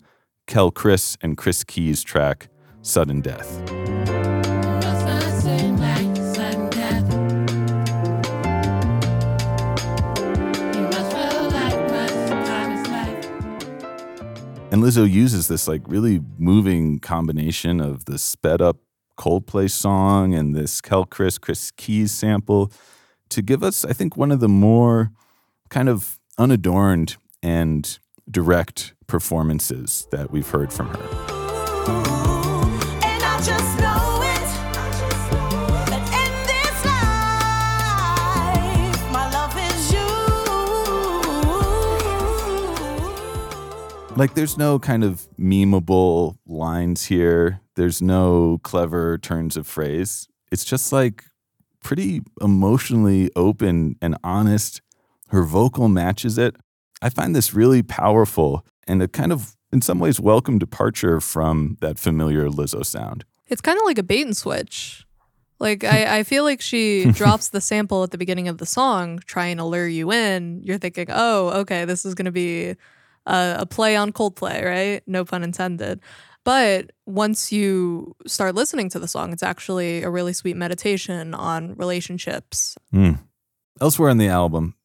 Quelle 0.48 0.72
Chris 0.72 1.18
and 1.22 1.38
Chris 1.38 1.64
Key's 1.64 2.04
track 2.04 2.50
Sudden 2.82 3.22
Death. 3.22 4.33
And 14.74 14.82
Lizzo 14.82 15.08
uses 15.08 15.48
this 15.48 15.68
like 15.68 15.84
really 15.86 16.20
moving 16.40 16.98
combination 16.98 17.80
of 17.80 18.06
the 18.06 18.18
sped 18.18 18.60
up 18.60 18.78
Coldplay 19.20 19.70
song 19.70 20.34
and 20.34 20.56
this 20.56 20.82
Quelle 20.82 21.06
Chris 21.06 21.38
Chris 21.38 21.70
Keys 21.70 22.12
sample 22.12 22.72
to 23.30 23.44
give 23.44 23.62
us, 23.62 23.86
I 23.86 23.94
think, 23.94 24.18
one 24.18 24.32
of 24.32 24.40
the 24.40 24.50
more 24.50 25.12
kind 25.70 25.90
of 25.90 26.18
unadorned 26.40 27.18
and 27.44 28.00
direct 28.32 28.96
performances 29.06 30.08
that 30.12 30.32
we've 30.32 30.50
heard 30.50 30.74
from 30.74 30.88
her. 30.88 31.34
Like, 44.16 44.36
there's 44.36 44.60
no 44.60 44.78
kind 44.78 45.04
of 45.04 45.28
memeable 45.40 46.38
lines 46.46 47.06
here. 47.06 47.62
There's 47.76 48.00
no 48.00 48.60
clever 48.62 49.18
turns 49.18 49.58
of 49.58 49.66
phrase. 49.66 50.28
It's 50.52 50.64
just 50.64 50.94
like 50.94 51.24
pretty 51.84 52.22
emotionally 52.40 53.32
open 53.36 53.96
and 54.04 54.16
honest. 54.24 54.82
Her 55.30 55.42
vocal 55.42 55.88
matches 55.88 56.38
it. 56.38 56.56
I 57.02 57.10
find 57.10 57.36
this 57.36 57.56
really 57.56 57.82
powerful 57.82 58.64
and 58.86 59.02
a 59.02 59.08
kind 59.08 59.32
of, 59.32 59.56
in 59.72 59.82
some 59.82 59.98
ways, 59.98 60.20
welcome 60.20 60.60
departure 60.60 61.20
from 61.20 61.78
that 61.82 61.98
familiar 61.98 62.48
Lizzo 62.50 62.86
sound. 62.86 63.26
It's 63.48 63.62
kind 63.62 63.80
of 63.80 63.86
like 63.86 63.98
a 63.98 64.04
bait 64.04 64.26
and 64.26 64.38
switch. 64.38 65.08
Like 65.60 65.84
I, 65.84 66.20
I 66.20 66.24
feel 66.24 66.44
like 66.44 66.62
she 66.62 67.06
drops 67.12 67.50
the 67.50 67.62
sample 67.62 68.04
at 68.04 68.12
the 68.12 68.20
beginning 68.20 68.48
of 68.48 68.60
the 68.60 68.68
song, 68.68 69.22
trying 69.26 69.58
to 69.58 69.66
lure 69.66 69.88
you 69.88 70.12
in. 70.12 70.62
You're 70.62 70.78
thinking, 70.78 71.08
oh, 71.10 71.62
okay, 71.62 71.86
this 71.86 72.06
is 72.06 72.14
going 72.14 72.26
to 72.26 72.32
be 72.32 72.76
a, 73.26 73.58
a 73.60 73.66
play 73.66 73.96
on 73.96 74.12
Coldplay, 74.12 74.64
right? 74.64 75.04
No 75.08 75.26
pun 75.26 75.44
intended. 75.44 76.00
But 76.44 76.92
once 77.06 77.52
you 77.52 78.16
start 78.28 78.56
listening 78.56 78.90
to 78.90 79.00
the 79.00 79.08
song, 79.08 79.32
it's 79.32 79.44
actually 79.44 80.04
a 80.04 80.10
really 80.10 80.34
sweet 80.34 80.58
meditation 80.58 81.34
on 81.34 81.76
relationships. 81.76 82.78
Hmm. 82.92 83.14
Elsewhere 83.80 84.10
in 84.10 84.18
the 84.18 84.28
album, 84.28 84.76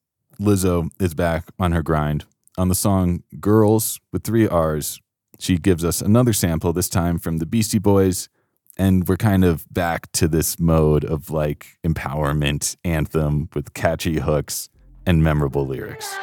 Lizzo 0.40 0.90
is 1.00 1.14
back 1.14 1.46
on 1.58 1.72
her 1.72 1.82
grind. 1.82 2.24
On 2.56 2.68
the 2.68 2.74
song 2.74 3.22
Girls 3.40 4.00
with 4.12 4.24
three 4.24 4.46
R's, 4.46 5.00
she 5.38 5.58
gives 5.58 5.84
us 5.84 6.00
another 6.00 6.32
sample, 6.32 6.72
this 6.72 6.88
time 6.88 7.18
from 7.18 7.38
the 7.38 7.46
Beastie 7.46 7.78
Boys. 7.78 8.28
And 8.76 9.08
we're 9.08 9.16
kind 9.16 9.44
of 9.44 9.66
back 9.72 10.10
to 10.12 10.28
this 10.28 10.60
mode 10.60 11.04
of 11.04 11.30
like 11.30 11.78
empowerment 11.84 12.76
anthem 12.84 13.48
with 13.52 13.74
catchy 13.74 14.20
hooks 14.20 14.68
and 15.04 15.22
memorable 15.22 15.66
lyrics. 15.66 16.14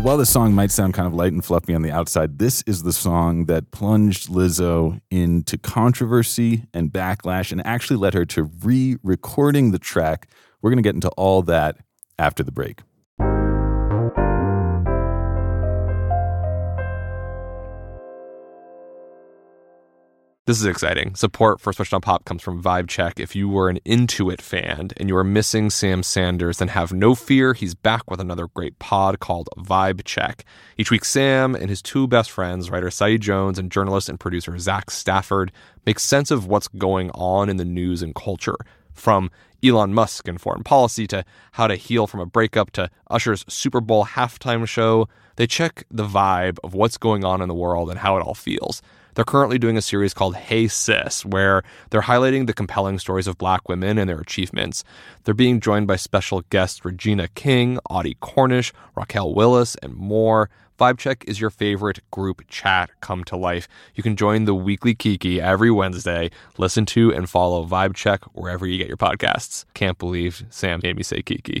But 0.00 0.06
while 0.06 0.16
the 0.16 0.24
song 0.24 0.54
might 0.54 0.70
sound 0.70 0.94
kind 0.94 1.06
of 1.06 1.12
light 1.12 1.34
and 1.34 1.44
fluffy 1.44 1.74
on 1.74 1.82
the 1.82 1.90
outside, 1.90 2.38
this 2.38 2.62
is 2.62 2.84
the 2.84 2.92
song 2.94 3.44
that 3.44 3.70
plunged 3.70 4.30
Lizzo 4.30 4.98
into 5.10 5.58
controversy 5.58 6.64
and 6.72 6.90
backlash 6.90 7.52
and 7.52 7.60
actually 7.66 7.98
led 7.98 8.14
her 8.14 8.24
to 8.24 8.44
re 8.44 8.96
recording 9.02 9.72
the 9.72 9.78
track. 9.78 10.30
We're 10.62 10.70
going 10.70 10.82
to 10.82 10.86
get 10.86 10.94
into 10.94 11.10
all 11.18 11.42
that 11.42 11.76
after 12.18 12.42
the 12.42 12.50
break. 12.50 12.80
This 20.50 20.58
is 20.58 20.66
exciting. 20.66 21.14
Support 21.14 21.60
for 21.60 21.72
Switched 21.72 21.94
on 21.94 22.00
Pop 22.00 22.24
comes 22.24 22.42
from 22.42 22.60
Vibe 22.60 22.88
Check. 22.88 23.20
If 23.20 23.36
you 23.36 23.48
were 23.48 23.68
an 23.68 23.78
Intuit 23.86 24.40
fan 24.40 24.88
and 24.96 25.08
you 25.08 25.16
are 25.16 25.22
missing 25.22 25.70
Sam 25.70 26.02
Sanders, 26.02 26.58
then 26.58 26.66
have 26.66 26.92
no 26.92 27.14
fear. 27.14 27.54
He's 27.54 27.76
back 27.76 28.10
with 28.10 28.18
another 28.18 28.48
great 28.48 28.76
pod 28.80 29.20
called 29.20 29.48
Vibe 29.56 30.02
Check. 30.04 30.44
Each 30.76 30.90
week, 30.90 31.04
Sam 31.04 31.54
and 31.54 31.70
his 31.70 31.80
two 31.80 32.08
best 32.08 32.32
friends, 32.32 32.68
writer 32.68 32.90
Saeed 32.90 33.20
Jones 33.20 33.60
and 33.60 33.70
journalist 33.70 34.08
and 34.08 34.18
producer 34.18 34.58
Zach 34.58 34.90
Stafford, 34.90 35.52
make 35.86 36.00
sense 36.00 36.32
of 36.32 36.48
what's 36.48 36.66
going 36.66 37.12
on 37.12 37.48
in 37.48 37.56
the 37.56 37.64
news 37.64 38.02
and 38.02 38.12
culture. 38.12 38.56
From 38.92 39.30
Elon 39.62 39.94
Musk 39.94 40.26
and 40.26 40.40
foreign 40.40 40.64
policy 40.64 41.06
to 41.06 41.24
how 41.52 41.68
to 41.68 41.76
heal 41.76 42.08
from 42.08 42.18
a 42.18 42.26
breakup 42.26 42.72
to 42.72 42.90
Usher's 43.08 43.44
Super 43.46 43.80
Bowl 43.80 44.04
halftime 44.04 44.66
show, 44.66 45.08
they 45.36 45.46
check 45.46 45.84
the 45.92 46.08
vibe 46.08 46.58
of 46.64 46.74
what's 46.74 46.98
going 46.98 47.24
on 47.24 47.40
in 47.40 47.46
the 47.46 47.54
world 47.54 47.88
and 47.88 48.00
how 48.00 48.16
it 48.16 48.22
all 48.22 48.34
feels. 48.34 48.82
They're 49.14 49.24
currently 49.24 49.58
doing 49.58 49.76
a 49.76 49.82
series 49.82 50.14
called 50.14 50.36
Hey 50.36 50.68
Sis, 50.68 51.24
where 51.24 51.62
they're 51.90 52.02
highlighting 52.02 52.46
the 52.46 52.52
compelling 52.52 52.98
stories 52.98 53.26
of 53.26 53.38
black 53.38 53.68
women 53.68 53.98
and 53.98 54.08
their 54.08 54.20
achievements. 54.20 54.84
They're 55.24 55.34
being 55.34 55.60
joined 55.60 55.86
by 55.86 55.96
special 55.96 56.42
guests 56.50 56.84
Regina 56.84 57.28
King, 57.28 57.78
Audie 57.88 58.16
Cornish, 58.20 58.72
Raquel 58.94 59.34
Willis, 59.34 59.74
and 59.76 59.94
more. 59.94 60.50
VibeCheck 60.78 61.24
is 61.28 61.38
your 61.38 61.50
favorite 61.50 62.00
group 62.10 62.42
chat 62.48 62.90
come 63.02 63.22
to 63.24 63.36
life. 63.36 63.68
You 63.94 64.02
can 64.02 64.16
join 64.16 64.46
the 64.46 64.54
weekly 64.54 64.94
Kiki 64.94 65.38
every 65.38 65.70
Wednesday. 65.70 66.30
Listen 66.56 66.86
to 66.86 67.12
and 67.12 67.28
follow 67.28 67.66
VibeCheck 67.66 68.20
wherever 68.32 68.66
you 68.66 68.78
get 68.78 68.88
your 68.88 68.96
podcasts. 68.96 69.66
Can't 69.74 69.98
believe 69.98 70.42
Sam 70.48 70.80
made 70.82 70.96
me 70.96 71.02
say 71.02 71.20
Kiki. 71.20 71.60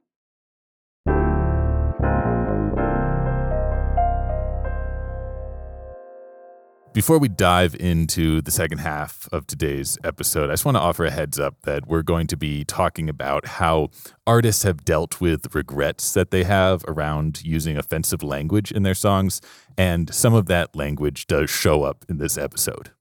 Before 6.93 7.17
we 7.17 7.29
dive 7.29 7.73
into 7.75 8.41
the 8.41 8.51
second 8.51 8.79
half 8.79 9.29
of 9.31 9.47
today's 9.47 9.97
episode, 10.03 10.49
I 10.49 10.53
just 10.53 10.65
want 10.65 10.75
to 10.75 10.81
offer 10.81 11.05
a 11.05 11.09
heads 11.09 11.39
up 11.39 11.55
that 11.61 11.87
we're 11.87 12.01
going 12.01 12.27
to 12.27 12.35
be 12.35 12.65
talking 12.65 13.07
about 13.07 13.45
how 13.45 13.91
artists 14.27 14.63
have 14.63 14.83
dealt 14.83 15.21
with 15.21 15.55
regrets 15.55 16.13
that 16.13 16.31
they 16.31 16.43
have 16.43 16.83
around 16.89 17.45
using 17.45 17.77
offensive 17.77 18.21
language 18.21 18.73
in 18.73 18.83
their 18.83 18.93
songs, 18.93 19.39
and 19.77 20.13
some 20.13 20.33
of 20.33 20.47
that 20.47 20.75
language 20.75 21.27
does 21.27 21.49
show 21.49 21.83
up 21.83 22.03
in 22.09 22.17
this 22.17 22.37
episode. 22.37 22.91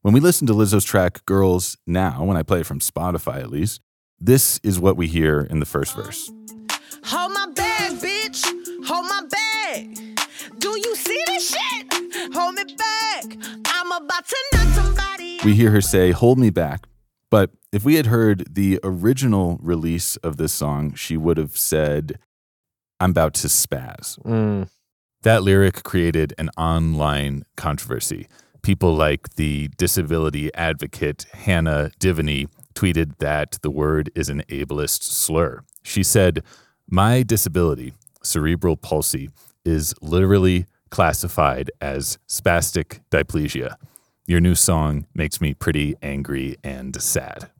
When 0.00 0.12
we 0.12 0.18
listen 0.18 0.48
to 0.48 0.52
Lizzo's 0.52 0.84
track 0.84 1.24
Girls 1.24 1.76
Now, 1.86 2.24
when 2.24 2.36
I 2.36 2.42
play 2.42 2.62
it 2.62 2.66
from 2.66 2.80
Spotify 2.80 3.38
at 3.38 3.50
least, 3.50 3.82
this 4.18 4.58
is 4.64 4.80
what 4.80 4.96
we 4.96 5.06
hear 5.06 5.42
in 5.42 5.60
the 5.60 5.66
first 5.66 5.94
verse. 5.94 6.28
Hold 7.04 7.34
my 7.34 7.46
bag, 7.54 7.92
bitch. 8.00 8.44
Hold 8.84 9.06
my 9.06 9.22
bag. 9.30 10.18
Do 10.58 10.70
you 10.70 10.96
see 10.96 11.22
this 11.28 11.50
shit? 11.50 11.91
Hold 12.62 12.70
me 12.70 12.76
back. 12.76 13.24
I'm 13.66 13.90
about 13.90 14.28
to 14.28 14.36
knock 14.52 14.68
somebody. 14.68 15.38
We 15.44 15.54
hear 15.54 15.72
her 15.72 15.80
say, 15.80 16.12
Hold 16.12 16.38
me 16.38 16.50
back. 16.50 16.86
But 17.28 17.50
if 17.72 17.84
we 17.84 17.96
had 17.96 18.06
heard 18.06 18.54
the 18.54 18.78
original 18.84 19.58
release 19.60 20.16
of 20.18 20.36
this 20.36 20.52
song, 20.52 20.94
she 20.94 21.16
would 21.16 21.38
have 21.38 21.56
said, 21.56 22.20
I'm 23.00 23.10
about 23.10 23.34
to 23.34 23.48
spaz. 23.48 24.16
Mm. 24.22 24.68
That 25.22 25.42
lyric 25.42 25.82
created 25.82 26.34
an 26.38 26.50
online 26.56 27.44
controversy. 27.56 28.28
People 28.62 28.94
like 28.94 29.34
the 29.34 29.68
disability 29.76 30.54
advocate 30.54 31.26
Hannah 31.32 31.90
Diviney 31.98 32.46
tweeted 32.74 33.18
that 33.18 33.58
the 33.62 33.70
word 33.72 34.10
is 34.14 34.28
an 34.28 34.44
ableist 34.48 35.02
slur. 35.02 35.64
She 35.82 36.04
said, 36.04 36.44
My 36.88 37.24
disability, 37.24 37.94
cerebral 38.22 38.76
palsy, 38.76 39.30
is 39.64 39.94
literally 40.00 40.66
classified 40.92 41.70
as 41.80 42.18
spastic 42.28 43.00
diplegia. 43.10 43.76
Your 44.26 44.40
new 44.40 44.54
song 44.54 45.06
makes 45.14 45.40
me 45.40 45.54
pretty 45.54 45.96
angry 46.02 46.56
and 46.62 47.00
sad. 47.00 47.50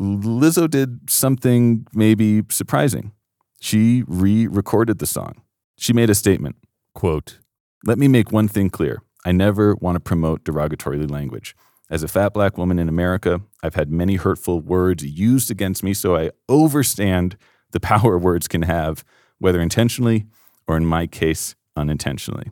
Lizzo 0.00 0.68
did 0.68 1.08
something 1.08 1.86
maybe 1.92 2.42
surprising. 2.48 3.12
She 3.60 4.02
re 4.08 4.46
recorded 4.46 4.98
the 4.98 5.06
song. 5.06 5.42
She 5.76 5.92
made 5.92 6.10
a 6.10 6.14
statement 6.14 6.56
quote, 6.94 7.38
Let 7.84 7.98
me 7.98 8.08
make 8.08 8.32
one 8.32 8.48
thing 8.48 8.70
clear. 8.70 9.02
I 9.24 9.32
never 9.32 9.74
want 9.76 9.96
to 9.96 10.00
promote 10.00 10.42
derogatory 10.42 11.06
language. 11.06 11.54
As 11.90 12.02
a 12.02 12.08
fat 12.08 12.32
black 12.32 12.56
woman 12.56 12.78
in 12.78 12.88
America, 12.88 13.42
I've 13.62 13.74
had 13.74 13.92
many 13.92 14.16
hurtful 14.16 14.60
words 14.60 15.04
used 15.04 15.50
against 15.50 15.82
me, 15.84 15.92
so 15.92 16.16
I 16.16 16.30
overstand 16.48 17.36
the 17.72 17.80
power 17.80 18.18
words 18.28 18.48
can 18.48 18.62
have, 18.62 19.04
whether 19.38 19.60
intentionally 19.60 20.24
or 20.66 20.78
in 20.78 20.86
my 20.86 21.06
case, 21.06 21.54
unintentionally. 21.76 22.50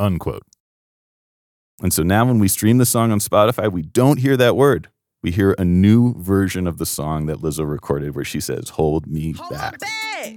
Unquote. 0.00 0.44
And 1.82 1.92
so 1.92 2.02
now 2.02 2.24
when 2.24 2.38
we 2.38 2.48
stream 2.48 2.78
the 2.78 2.86
song 2.86 3.12
on 3.12 3.18
Spotify, 3.18 3.70
we 3.70 3.82
don't 3.82 4.18
hear 4.18 4.34
that 4.38 4.56
word. 4.56 4.88
We 5.22 5.30
hear 5.30 5.54
a 5.58 5.64
new 5.64 6.14
version 6.14 6.66
of 6.66 6.78
the 6.78 6.86
song 6.86 7.26
that 7.26 7.38
Lizzo 7.38 7.68
recorded 7.70 8.14
where 8.14 8.24
she 8.24 8.40
says, 8.40 8.70
Hold 8.70 9.06
me 9.06 9.32
Hold 9.32 9.52
my 9.52 9.72
back. 9.78 10.32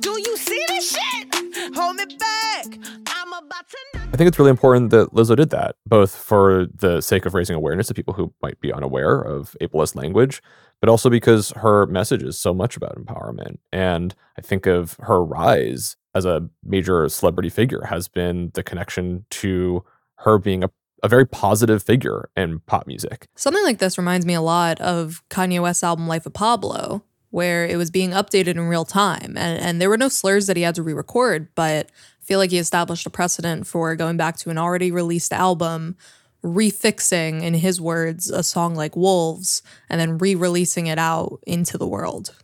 Do 0.00 0.10
you 0.10 0.36
see 0.36 0.62
this 0.68 0.90
shit? 0.90 1.74
Hold 1.74 1.96
me 1.96 2.04
back. 2.18 2.66
I'm 3.06 3.32
about 3.32 3.66
to 3.70 3.76
I 4.12 4.16
think 4.18 4.28
it's 4.28 4.38
really 4.38 4.50
important 4.50 4.90
that 4.90 5.14
Lizzo 5.14 5.34
did 5.36 5.48
that, 5.50 5.76
both 5.86 6.14
for 6.14 6.66
the 6.66 7.00
sake 7.00 7.24
of 7.24 7.32
raising 7.32 7.56
awareness 7.56 7.86
to 7.86 7.94
people 7.94 8.12
who 8.12 8.34
might 8.42 8.60
be 8.60 8.70
unaware 8.70 9.22
of 9.22 9.56
ableist 9.62 9.96
language, 9.96 10.42
but 10.80 10.90
also 10.90 11.08
because 11.08 11.50
her 11.56 11.86
message 11.86 12.22
is 12.22 12.38
so 12.38 12.52
much 12.52 12.76
about 12.76 12.96
empowerment. 12.96 13.56
And 13.72 14.14
I 14.36 14.42
think 14.42 14.66
of 14.66 14.98
her 15.00 15.24
rise 15.24 15.96
as 16.14 16.24
a 16.24 16.48
major 16.64 17.08
celebrity 17.08 17.48
figure 17.48 17.84
has 17.84 18.08
been 18.08 18.50
the 18.54 18.62
connection 18.62 19.24
to 19.30 19.84
her 20.16 20.38
being 20.38 20.62
a, 20.62 20.70
a 21.02 21.08
very 21.08 21.26
positive 21.26 21.82
figure 21.82 22.28
in 22.36 22.60
pop 22.60 22.86
music. 22.86 23.26
Something 23.34 23.64
like 23.64 23.78
this 23.78 23.98
reminds 23.98 24.26
me 24.26 24.34
a 24.34 24.40
lot 24.40 24.80
of 24.80 25.22
Kanye 25.30 25.60
West's 25.60 25.82
album 25.82 26.06
Life 26.06 26.26
of 26.26 26.32
Pablo, 26.32 27.02
where 27.30 27.64
it 27.64 27.76
was 27.76 27.90
being 27.90 28.10
updated 28.10 28.48
in 28.48 28.60
real 28.60 28.84
time. 28.84 29.36
And, 29.36 29.60
and 29.60 29.80
there 29.80 29.88
were 29.88 29.96
no 29.96 30.08
slurs 30.08 30.46
that 30.46 30.56
he 30.56 30.62
had 30.62 30.74
to 30.76 30.82
re 30.82 30.92
record, 30.92 31.48
but 31.54 31.86
I 31.86 32.24
feel 32.24 32.38
like 32.38 32.50
he 32.50 32.58
established 32.58 33.06
a 33.06 33.10
precedent 33.10 33.66
for 33.66 33.96
going 33.96 34.16
back 34.16 34.36
to 34.38 34.50
an 34.50 34.58
already 34.58 34.92
released 34.92 35.32
album, 35.32 35.96
refixing, 36.44 37.42
in 37.42 37.54
his 37.54 37.80
words, 37.80 38.30
a 38.30 38.42
song 38.42 38.74
like 38.74 38.96
Wolves, 38.96 39.62
and 39.88 40.00
then 40.00 40.18
re 40.18 40.34
releasing 40.34 40.86
it 40.88 40.98
out 40.98 41.40
into 41.46 41.78
the 41.78 41.86
world. 41.86 42.34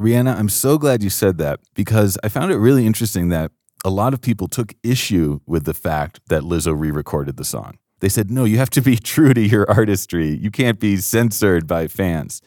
Reanna, 0.00 0.36
I'm 0.36 0.48
so 0.48 0.78
glad 0.78 1.02
you 1.02 1.10
said 1.10 1.38
that 1.38 1.60
because 1.74 2.16
I 2.22 2.28
found 2.28 2.52
it 2.52 2.56
really 2.56 2.86
interesting 2.86 3.30
that 3.30 3.50
a 3.84 3.90
lot 3.90 4.14
of 4.14 4.20
people 4.20 4.46
took 4.46 4.74
issue 4.84 5.40
with 5.46 5.64
the 5.64 5.74
fact 5.74 6.20
that 6.28 6.42
Lizzo 6.42 6.78
re 6.78 6.90
recorded 6.90 7.36
the 7.36 7.44
song. 7.44 7.78
They 8.00 8.08
said, 8.08 8.30
no, 8.30 8.44
you 8.44 8.58
have 8.58 8.70
to 8.70 8.80
be 8.80 8.96
true 9.12 9.34
to 9.34 9.40
your 9.40 9.68
artistry. 9.68 10.36
You 10.36 10.52
can't 10.52 10.78
be 10.78 10.98
censored 10.98 11.66
by 11.66 11.88
fans. 11.88 12.42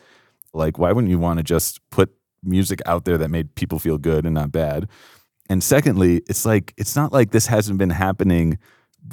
Like, 0.53 0.79
why 0.79 0.93
wouldn't 0.93 1.11
you 1.11 1.19
want 1.19 1.37
to 1.39 1.43
just 1.43 1.81
put 1.89 2.13
music 2.43 2.81
out 2.85 3.03
there 3.05 3.17
that 3.17 3.29
made 3.29 3.55
people 3.55 3.79
feel 3.79 3.97
good 3.97 4.25
and 4.25 4.33
not 4.33 4.51
bad? 4.51 4.87
And 5.49 5.61
secondly, 5.61 6.21
it's 6.29 6.45
like, 6.45 6.73
it's 6.77 6.95
not 6.95 7.11
like 7.11 7.31
this 7.31 7.47
hasn't 7.47 7.77
been 7.77 7.89
happening 7.89 8.59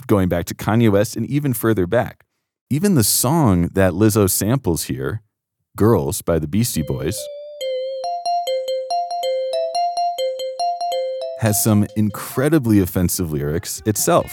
going 0.07 0.29
back 0.29 0.45
to 0.47 0.55
Kanye 0.55 0.91
West 0.93 1.17
and 1.17 1.27
even 1.27 1.55
further 1.55 1.87
back. 1.89 2.25
Even 2.71 2.95
the 2.95 3.05
song 3.05 3.69
that 3.73 3.95
Lizzo 3.95 4.31
samples 4.31 4.85
here, 4.85 5.23
Girls 5.77 6.23
by 6.23 6.39
the 6.39 6.47
Beastie 6.47 6.83
Boys, 6.83 7.19
has 11.49 11.65
some 11.65 11.87
incredibly 11.97 12.79
offensive 12.79 13.33
lyrics 13.33 13.83
itself. 13.87 14.31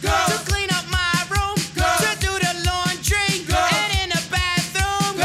To 0.00 0.08
clean 0.46 0.70
up 0.70 0.86
my 0.90 1.26
room, 1.28 1.56
to 1.56 2.16
do 2.20 2.32
the 2.38 2.54
laundry, 2.64 3.44
and 3.76 3.92
in 4.02 4.08
the 4.08 4.26
bathroom, 4.30 5.18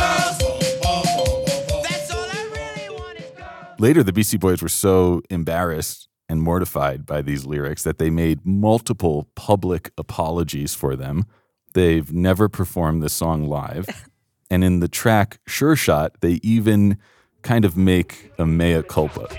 That's 1.81 2.11
all 2.11 2.25
I 2.25 2.49
really 2.51 2.89
want 2.99 3.19
is 3.19 3.29
girls. 3.37 3.79
Later, 3.79 4.03
the 4.03 4.11
Beastie 4.11 4.35
Boys 4.35 4.61
were 4.61 4.67
so 4.67 5.21
embarrassed 5.29 6.09
and 6.27 6.41
mortified 6.41 7.05
by 7.05 7.21
these 7.21 7.45
lyrics 7.45 7.83
that 7.83 7.99
they 7.99 8.09
made 8.09 8.45
multiple 8.45 9.29
public 9.35 9.91
apologies 9.97 10.75
for 10.75 10.97
them. 10.97 11.25
They've 11.73 12.11
never 12.11 12.49
performed 12.49 13.01
this 13.01 13.13
song 13.13 13.47
live. 13.47 13.87
and 14.51 14.61
in 14.61 14.81
the 14.81 14.89
track 14.89 15.39
Sure 15.47 15.77
Shot, 15.77 16.19
they 16.19 16.41
even 16.43 16.97
kind 17.43 17.63
of 17.63 17.77
make 17.77 18.33
a 18.37 18.45
mea 18.45 18.83
culpa. 18.83 19.29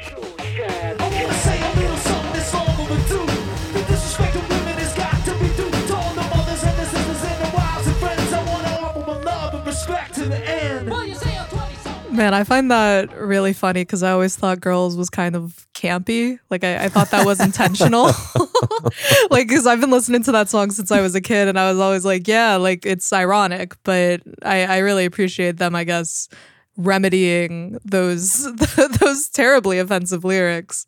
Man, 12.15 12.33
I 12.33 12.45
find 12.45 12.71
that 12.71 13.13
really 13.19 13.53
funny 13.53 13.81
because 13.81 14.05
I 14.05 14.13
always 14.13 14.37
thought 14.37 14.61
girls 14.61 14.97
was 14.97 15.11
kind 15.11 15.35
of 15.35 15.67
campy. 15.75 16.39
Like 16.49 16.63
I, 16.63 16.85
I 16.85 16.89
thought 16.89 17.11
that 17.11 17.27
was 17.27 17.41
intentional. 17.41 18.05
like 19.31 19.49
because 19.49 19.67
I've 19.67 19.81
been 19.81 19.91
listening 19.91 20.23
to 20.25 20.33
that 20.33 20.49
song 20.49 20.71
since 20.71 20.93
I 20.93 21.01
was 21.01 21.17
a 21.17 21.21
kid, 21.21 21.49
and 21.49 21.59
I 21.59 21.69
was 21.69 21.81
always 21.81 22.05
like, 22.05 22.29
yeah, 22.29 22.55
like 22.55 22.87
it's 22.87 23.13
ironic, 23.13 23.75
but 23.83 24.23
I, 24.43 24.65
I 24.65 24.79
really 24.79 25.07
appreciate 25.07 25.57
them. 25.57 25.75
I 25.75 25.83
guess 25.83 26.29
remedying 26.77 27.79
those 27.85 28.45
those 29.01 29.29
terribly 29.29 29.81
offensive 29.81 30.25
lyrics. 30.25 30.87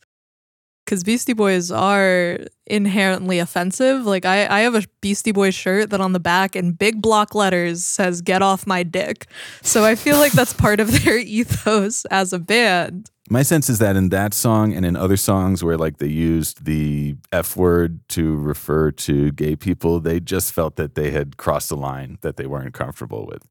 Because 0.87 1.03
Beastie 1.03 1.35
Boys 1.35 1.71
are 1.71 2.39
inherently 2.65 3.41
offensive. 3.41 4.07
Like 4.07 4.25
I, 4.25 4.47
I 4.47 4.61
have 4.61 4.75
a 4.75 4.85
Beastie 5.01 5.33
Boys 5.33 5.55
shirt 5.55 5.91
that 5.91 6.01
on 6.01 6.13
the 6.13 6.21
back 6.21 6.57
in 6.57 6.73
big 6.73 7.03
block 7.03 7.35
letters 7.35 7.85
says 7.85 8.23
"Get 8.23 8.41
off 8.41 8.67
my 8.67 8.83
dick." 8.85 9.27
So 9.63 9.85
I 9.85 9.97
feel 9.97 10.17
like 10.17 10.33
that's 10.33 10.53
part 10.55 10.81
of 10.81 10.91
their 11.05 11.19
ethos 11.19 12.05
as 12.07 12.33
a 12.33 12.39
band. 12.39 13.11
My 13.29 13.43
sense 13.43 13.69
is 13.69 13.81
that 13.81 13.97
in 13.97 14.11
that 14.11 14.33
song 14.33 14.73
and 14.73 14.87
in 14.87 14.95
other 14.95 15.17
songs 15.17 15.65
where 15.65 15.77
like 15.77 15.99
they 15.99 16.07
used 16.07 16.65
the 16.65 17.17
F 17.33 17.57
word 17.57 17.99
to 18.11 18.37
refer 18.37 18.93
to 18.93 19.33
gay 19.33 19.57
people, 19.57 19.99
they 19.99 20.21
just 20.21 20.53
felt 20.53 20.77
that 20.77 20.95
they 20.95 21.11
had 21.11 21.37
crossed 21.37 21.73
a 21.73 21.75
line 21.75 22.19
that 22.21 22.37
they 22.37 22.47
weren't 22.47 22.73
comfortable 22.73 23.27
with. 23.27 23.43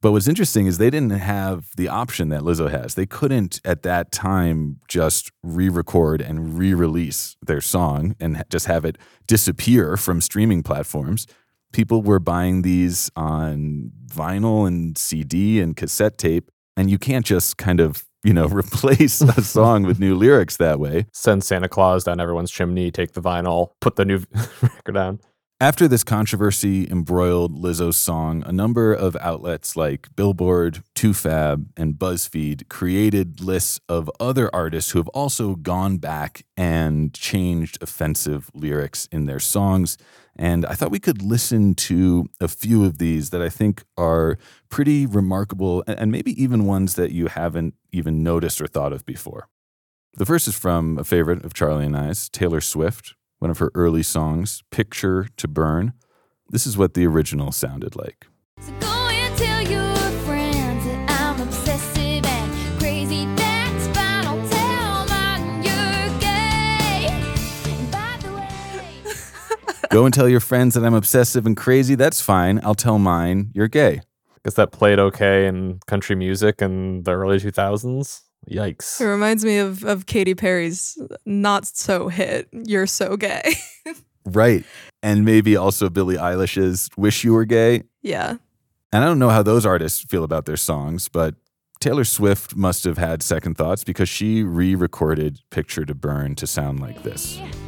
But 0.00 0.12
what's 0.12 0.28
interesting 0.28 0.66
is 0.66 0.78
they 0.78 0.90
didn't 0.90 1.10
have 1.10 1.70
the 1.76 1.88
option 1.88 2.28
that 2.28 2.42
Lizzo 2.42 2.70
has. 2.70 2.94
They 2.94 3.06
couldn't 3.06 3.60
at 3.64 3.82
that 3.82 4.12
time 4.12 4.78
just 4.86 5.32
re 5.42 5.68
record 5.68 6.20
and 6.20 6.56
re 6.56 6.72
release 6.72 7.36
their 7.42 7.60
song 7.60 8.14
and 8.20 8.44
just 8.48 8.66
have 8.66 8.84
it 8.84 8.96
disappear 9.26 9.96
from 9.96 10.20
streaming 10.20 10.62
platforms. 10.62 11.26
People 11.72 12.02
were 12.02 12.20
buying 12.20 12.62
these 12.62 13.10
on 13.16 13.90
vinyl 14.06 14.68
and 14.68 14.96
CD 14.96 15.60
and 15.60 15.76
cassette 15.76 16.16
tape, 16.16 16.50
and 16.76 16.90
you 16.90 16.98
can't 16.98 17.26
just 17.26 17.58
kind 17.58 17.80
of, 17.80 18.04
you 18.22 18.32
know, 18.32 18.46
replace 18.52 19.20
a 19.20 19.42
song 19.42 19.82
with 19.82 19.98
new 19.98 20.14
lyrics 20.14 20.58
that 20.58 20.78
way. 20.78 21.06
Send 21.12 21.42
Santa 21.42 21.68
Claus 21.68 22.04
down 22.04 22.20
everyone's 22.20 22.52
chimney, 22.52 22.92
take 22.92 23.12
the 23.12 23.20
vinyl, 23.20 23.70
put 23.80 23.96
the 23.96 24.04
new 24.04 24.22
record 24.62 24.94
down. 24.94 25.20
After 25.60 25.88
this 25.88 26.04
controversy 26.04 26.88
embroiled 26.88 27.52
Lizzo's 27.52 27.96
song, 27.96 28.44
a 28.46 28.52
number 28.52 28.94
of 28.94 29.16
outlets 29.20 29.76
like 29.76 30.06
Billboard, 30.14 30.84
2Fab, 30.94 31.66
and 31.76 31.94
BuzzFeed 31.94 32.68
created 32.68 33.40
lists 33.40 33.80
of 33.88 34.08
other 34.20 34.54
artists 34.54 34.92
who 34.92 35.00
have 35.00 35.08
also 35.08 35.56
gone 35.56 35.96
back 35.96 36.44
and 36.56 37.12
changed 37.12 37.76
offensive 37.82 38.52
lyrics 38.54 39.08
in 39.10 39.26
their 39.26 39.40
songs. 39.40 39.98
And 40.36 40.64
I 40.64 40.74
thought 40.74 40.92
we 40.92 41.00
could 41.00 41.22
listen 41.22 41.74
to 41.74 42.28
a 42.40 42.46
few 42.46 42.84
of 42.84 42.98
these 42.98 43.30
that 43.30 43.42
I 43.42 43.48
think 43.48 43.82
are 43.96 44.38
pretty 44.68 45.06
remarkable 45.06 45.82
and 45.88 46.12
maybe 46.12 46.40
even 46.40 46.66
ones 46.66 46.94
that 46.94 47.10
you 47.10 47.26
haven't 47.26 47.74
even 47.90 48.22
noticed 48.22 48.60
or 48.60 48.68
thought 48.68 48.92
of 48.92 49.04
before. 49.04 49.48
The 50.14 50.26
first 50.26 50.46
is 50.46 50.56
from 50.56 50.98
a 50.98 51.04
favorite 51.04 51.44
of 51.44 51.52
Charlie 51.52 51.86
and 51.86 51.96
I's, 51.96 52.28
Taylor 52.28 52.60
Swift, 52.60 53.14
one 53.38 53.50
of 53.50 53.58
her 53.58 53.70
early 53.74 54.02
songs, 54.02 54.62
Picture 54.70 55.28
to 55.36 55.48
Burn. 55.48 55.92
This 56.50 56.66
is 56.66 56.76
what 56.76 56.94
the 56.94 57.06
original 57.06 57.52
sounded 57.52 57.94
like. 57.96 58.26
So 58.60 58.72
go 58.80 58.86
and 59.14 59.36
tell 59.36 59.62
your 59.62 60.10
friends 60.24 60.84
that 60.84 61.10
I'm 61.10 61.40
obsessive 61.40 62.24
and 62.24 62.78
crazy. 62.78 63.24
That's 63.36 63.86
fine. 63.88 64.24
Don't 64.24 64.50
tell 64.50 65.06
mine 65.06 65.62
you're 65.62 66.18
gay. 66.20 67.08
And 67.66 67.90
by 67.92 68.18
the 68.22 68.32
way, 68.32 69.12
Go 69.90 70.04
and 70.04 70.14
tell 70.14 70.28
your 70.28 70.40
friends 70.40 70.74
that 70.74 70.84
I'm 70.84 70.94
obsessive 70.94 71.46
and 71.46 71.56
crazy. 71.56 71.94
That's 71.94 72.20
fine. 72.20 72.60
I'll 72.64 72.74
tell 72.74 72.98
mine 72.98 73.50
you're 73.54 73.68
gay. 73.68 74.00
Guess 74.44 74.54
that 74.54 74.72
played 74.72 74.98
okay 74.98 75.46
in 75.46 75.80
country 75.86 76.16
music 76.16 76.62
in 76.62 77.02
the 77.02 77.12
early 77.12 77.38
2000s. 77.38 78.22
Yikes. 78.50 79.00
It 79.00 79.06
reminds 79.06 79.44
me 79.44 79.58
of 79.58 79.84
of 79.84 80.06
Katy 80.06 80.34
Perry's 80.34 80.98
not 81.26 81.66
so 81.66 82.08
hit. 82.08 82.48
You're 82.52 82.86
so 82.86 83.16
gay. 83.16 83.54
Right. 84.26 84.62
And 85.02 85.24
maybe 85.24 85.56
also 85.56 85.88
Billie 85.88 86.16
Eilish's 86.16 86.90
Wish 86.98 87.24
You 87.24 87.32
Were 87.32 87.46
Gay. 87.46 87.84
yeah. 88.02 88.36
And 88.92 89.02
I 89.04 89.06
don't 89.06 89.18
know 89.18 89.30
how 89.30 89.42
those 89.42 89.64
artists 89.64 90.02
feel 90.04 90.22
about 90.24 90.44
their 90.44 90.56
songs, 90.56 91.08
but 91.08 91.34
Taylor 91.80 92.04
Swift 92.04 92.54
must 92.56 92.84
have 92.84 92.98
had 92.98 93.22
second 93.22 93.56
thoughts 93.56 93.84
because 93.84 94.08
she 94.08 94.42
re 94.42 94.74
recorded 94.74 95.40
Picture 95.50 95.84
to 95.86 95.94
Burn 95.94 96.34
to 96.34 96.46
sound 96.46 96.80
like 96.80 97.02
this. 97.04 97.40
so 97.40 97.67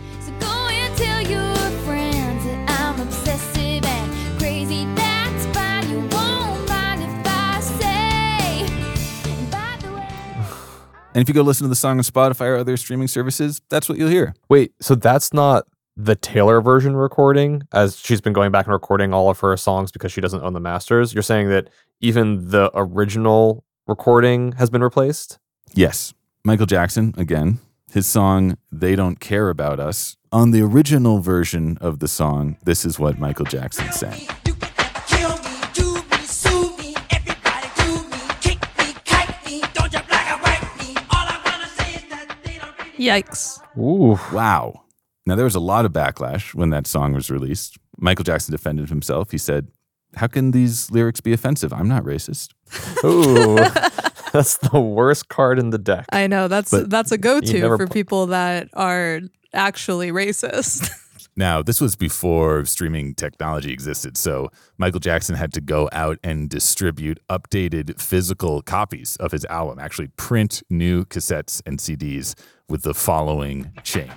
And 11.13 11.23
if 11.23 11.29
you 11.29 11.35
go 11.35 11.43
listen 11.43 11.65
to 11.65 11.69
the 11.69 11.75
song 11.75 11.99
on 11.99 12.05
Spotify 12.05 12.47
or 12.47 12.57
other 12.57 12.77
streaming 12.77 13.09
services, 13.09 13.61
that's 13.69 13.89
what 13.89 13.99
you'll 13.99 14.11
hear. 14.11 14.35
Wait, 14.49 14.73
so 14.81 14.95
that's 14.95 15.33
not 15.33 15.65
the 15.97 16.15
Taylor 16.15 16.61
version 16.61 16.95
recording, 16.95 17.63
as 17.73 17.99
she's 17.99 18.21
been 18.21 18.33
going 18.33 18.53
back 18.53 18.67
and 18.67 18.73
recording 18.73 19.13
all 19.13 19.29
of 19.29 19.41
her 19.41 19.57
songs 19.57 19.91
because 19.91 20.13
she 20.13 20.21
doesn't 20.21 20.43
own 20.43 20.53
the 20.53 20.61
masters. 20.61 21.13
You're 21.13 21.25
saying 21.25 21.49
that 21.49 21.69
even 22.01 22.51
the 22.51 22.71
original 22.75 23.65
recording 23.89 24.53
has 24.53 24.71
been 24.71 24.83
replaced? 24.83 25.39
Yes, 25.75 26.15
Michael 26.45 26.67
Jackson, 26.67 27.13
again, 27.17 27.59
his 27.93 28.07
song 28.07 28.57
They 28.71 28.95
Don't 28.95 29.19
Care 29.19 29.51
About 29.51 29.81
Us. 29.81 30.17
On 30.31 30.53
the 30.53 30.63
original 30.63 31.19
version 31.19 31.77
of 31.81 31.99
the 31.99 32.09
song, 32.09 32.57
this 32.65 32.85
is 32.85 33.01
what 33.01 33.19
Michael 33.19 33.47
Jackson 33.47 33.91
sang. 33.91 34.40
Yikes. 43.01 43.61
Ooh. 43.79 44.19
Wow. 44.35 44.83
Now, 45.27 45.35
there 45.37 45.45
was 45.45 45.55
a 45.55 45.61
lot 45.61 45.85
of 45.85 45.93
backlash 45.93 46.55
when 46.55 46.71
that 46.71 46.87
song 46.87 47.15
was 47.15 47.31
released. 47.31 47.79
Michael 47.99 48.25
Jackson 48.25 48.53
defended 48.53 48.89
himself. 48.89 49.31
He 49.31 49.39
said, 49.39 49.69
How 50.17 50.27
can 50.27 50.51
these 50.51 50.91
lyrics 50.91 51.21
be 51.21 51.33
offensive? 51.33 51.73
I'm 51.73 51.89
not 51.89 52.05
racist. 52.05 52.51
Ooh. 53.05 53.57
that's 54.33 54.59
the 54.59 54.81
worst 54.81 55.29
card 55.29 55.59
in 55.59 55.71
the 55.71 55.79
deck. 55.79 56.07
I 56.13 56.27
know 56.27 56.49
that's 56.49 56.71
But 56.71 56.91
that's 56.91 57.11
a 57.11 57.19
go-to 57.19 57.61
for 57.61 57.87
pl- 57.87 57.87
people 57.89 58.27
that 58.27 58.69
are 58.75 59.21
actually 59.53 60.11
racist. 60.11 60.91
Now, 61.37 61.63
this 61.63 61.81
was 61.81 61.97
before 61.97 62.65
streaming 62.65 63.15
technology 63.15 63.73
existed, 63.73 64.19
so 64.19 64.51
Michael 64.79 65.01
Jackson 65.01 65.37
had 65.37 65.53
to 65.55 65.61
go 65.61 65.89
out 65.93 66.19
and 66.23 66.51
distribute 66.51 67.19
updated 67.31 67.99
physical 68.01 68.61
copies 68.63 69.17
of 69.17 69.33
his 69.33 69.45
album, 69.47 69.79
actually 69.79 70.09
print 70.09 70.63
new 70.69 71.05
cassettes 71.07 71.63
and 71.65 71.79
CDs 71.79 72.35
with 72.71 72.83
the 72.83 72.95
following 72.95 73.71
change. 73.83 74.11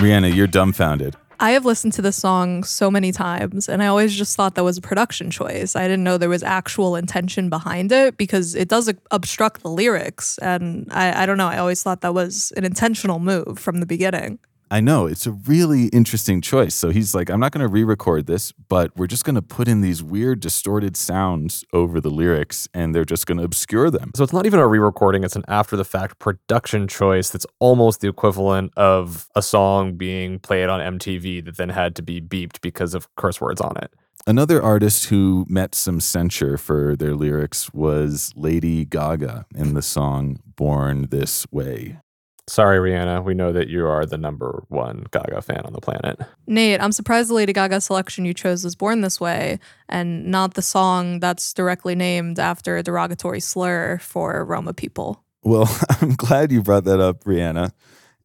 Reanna, 0.00 0.34
you're 0.34 0.46
dumbfounded. 0.46 1.14
I 1.40 1.52
have 1.52 1.64
listened 1.64 1.94
to 1.94 2.02
this 2.02 2.16
song 2.16 2.64
so 2.64 2.90
many 2.90 3.12
times, 3.12 3.68
and 3.68 3.82
I 3.82 3.86
always 3.86 4.14
just 4.14 4.36
thought 4.36 4.54
that 4.56 4.64
was 4.64 4.76
a 4.76 4.82
production 4.82 5.30
choice. 5.30 5.74
I 5.74 5.82
didn't 5.82 6.04
know 6.04 6.18
there 6.18 6.28
was 6.28 6.42
actual 6.42 6.96
intention 6.96 7.48
behind 7.48 7.92
it 7.92 8.16
because 8.18 8.54
it 8.54 8.68
does 8.68 8.92
obstruct 9.10 9.62
the 9.62 9.70
lyrics. 9.70 10.38
And 10.38 10.86
I, 10.90 11.22
I 11.22 11.26
don't 11.26 11.38
know, 11.38 11.48
I 11.48 11.56
always 11.56 11.82
thought 11.82 12.02
that 12.02 12.12
was 12.12 12.52
an 12.56 12.64
intentional 12.64 13.18
move 13.18 13.58
from 13.58 13.80
the 13.80 13.86
beginning. 13.86 14.38
I 14.72 14.80
know 14.80 15.06
it's 15.06 15.26
a 15.26 15.32
really 15.32 15.86
interesting 15.86 16.40
choice. 16.40 16.76
So 16.76 16.90
he's 16.90 17.12
like, 17.12 17.28
I'm 17.28 17.40
not 17.40 17.50
going 17.50 17.62
to 17.62 17.68
re 17.68 17.82
record 17.82 18.26
this, 18.26 18.52
but 18.52 18.96
we're 18.96 19.08
just 19.08 19.24
going 19.24 19.34
to 19.34 19.42
put 19.42 19.66
in 19.66 19.80
these 19.80 20.00
weird, 20.00 20.38
distorted 20.38 20.96
sounds 20.96 21.64
over 21.72 22.00
the 22.00 22.10
lyrics 22.10 22.68
and 22.72 22.94
they're 22.94 23.04
just 23.04 23.26
going 23.26 23.38
to 23.38 23.44
obscure 23.44 23.90
them. 23.90 24.12
So 24.14 24.22
it's 24.22 24.32
not 24.32 24.46
even 24.46 24.60
a 24.60 24.68
re-recording; 24.68 25.24
it's 25.24 25.34
an 25.34 25.44
after-the-fact 25.48 26.20
production 26.20 26.86
choice 26.86 27.30
that's 27.30 27.46
almost 27.58 28.00
the 28.00 28.08
equivalent 28.08 28.72
of 28.76 29.28
a 29.34 29.42
song 29.42 29.94
being 29.94 30.38
played 30.38 30.68
on 30.68 30.98
MTV 30.98 31.44
that 31.46 31.56
then 31.56 31.70
had 31.70 31.96
to 31.96 32.02
be 32.02 32.20
beeped 32.20 32.60
because 32.60 32.94
of 32.94 33.12
curse 33.16 33.40
words 33.40 33.60
on 33.60 33.76
it. 33.76 33.92
Another 34.26 34.62
artist 34.62 35.06
who 35.06 35.46
met 35.48 35.74
some 35.74 35.98
censure 35.98 36.56
for 36.56 36.94
their 36.94 37.14
lyrics 37.14 37.72
was 37.72 38.32
Lady 38.36 38.84
Gaga 38.84 39.46
in 39.56 39.74
the 39.74 39.82
song 39.82 40.40
Born 40.56 41.08
This 41.10 41.46
Way. 41.50 41.98
Sorry, 42.50 42.78
Reanna. 42.78 43.22
We 43.22 43.34
know 43.34 43.52
that 43.52 43.68
you 43.68 43.86
are 43.86 44.04
the 44.04 44.18
number 44.18 44.64
one 44.66 45.06
Gaga 45.12 45.40
fan 45.40 45.62
on 45.64 45.72
the 45.72 45.80
planet. 45.80 46.18
Nate, 46.48 46.80
I'm 46.80 46.90
surprised 46.90 47.30
the 47.30 47.34
Lady 47.34 47.52
Gaga 47.52 47.80
selection 47.80 48.24
you 48.24 48.34
chose 48.34 48.64
was 48.64 48.74
Born 48.74 49.02
This 49.02 49.20
Way 49.20 49.60
and 49.88 50.26
not 50.26 50.54
the 50.54 50.62
song 50.62 51.20
that's 51.20 51.52
directly 51.52 51.94
named 51.94 52.40
after 52.40 52.76
a 52.76 52.82
derogatory 52.82 53.38
slur 53.38 53.98
for 53.98 54.44
Roma 54.44 54.74
people. 54.74 55.22
Well, 55.44 55.70
I'm 56.00 56.16
glad 56.16 56.50
you 56.50 56.60
brought 56.60 56.82
that 56.86 56.98
up, 56.98 57.22
Reanna. 57.22 57.70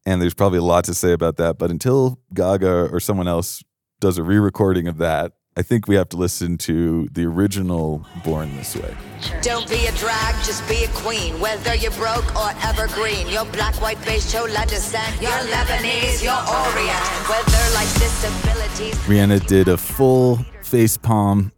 And 0.04 0.20
there's 0.20 0.34
probably 0.34 0.58
a 0.58 0.64
lot 0.64 0.82
to 0.86 0.94
say 0.94 1.12
about 1.12 1.36
that. 1.36 1.56
But 1.56 1.70
until 1.70 2.18
Gaga 2.34 2.88
or 2.90 2.98
someone 2.98 3.28
else 3.28 3.62
does 4.00 4.18
a 4.18 4.24
re 4.24 4.38
recording 4.38 4.88
of 4.88 4.98
that, 4.98 5.34
I 5.58 5.62
think 5.62 5.88
we 5.88 5.94
have 5.94 6.10
to 6.10 6.18
listen 6.18 6.58
to 6.58 7.08
the 7.12 7.24
original 7.24 8.04
Born 8.22 8.54
This 8.58 8.76
Way. 8.76 8.94
Don't 9.40 9.66
be 9.70 9.86
a 9.86 9.92
drag, 9.92 10.34
just 10.44 10.68
be 10.68 10.84
a 10.84 10.88
queen. 10.88 11.40
Whether 11.40 11.74
you're 11.74 11.92
broke 11.92 12.36
or 12.36 12.50
evergreen, 12.62 13.26
you're 13.28 13.46
black, 13.46 13.80
white, 13.80 13.98
beige, 14.04 14.30
chola 14.30 14.66
descent, 14.66 15.16
you're 15.18 15.30
Lebanese, 15.30 16.22
you're 16.22 16.34
Orient. 16.34 17.00
Whether 17.26 17.74
life's 17.74 17.98
disabilities. 17.98 18.94
Reanna 19.06 19.46
did 19.46 19.68
a 19.68 19.78
full 19.78 20.44
face 20.62 20.98
palm, 20.98 21.52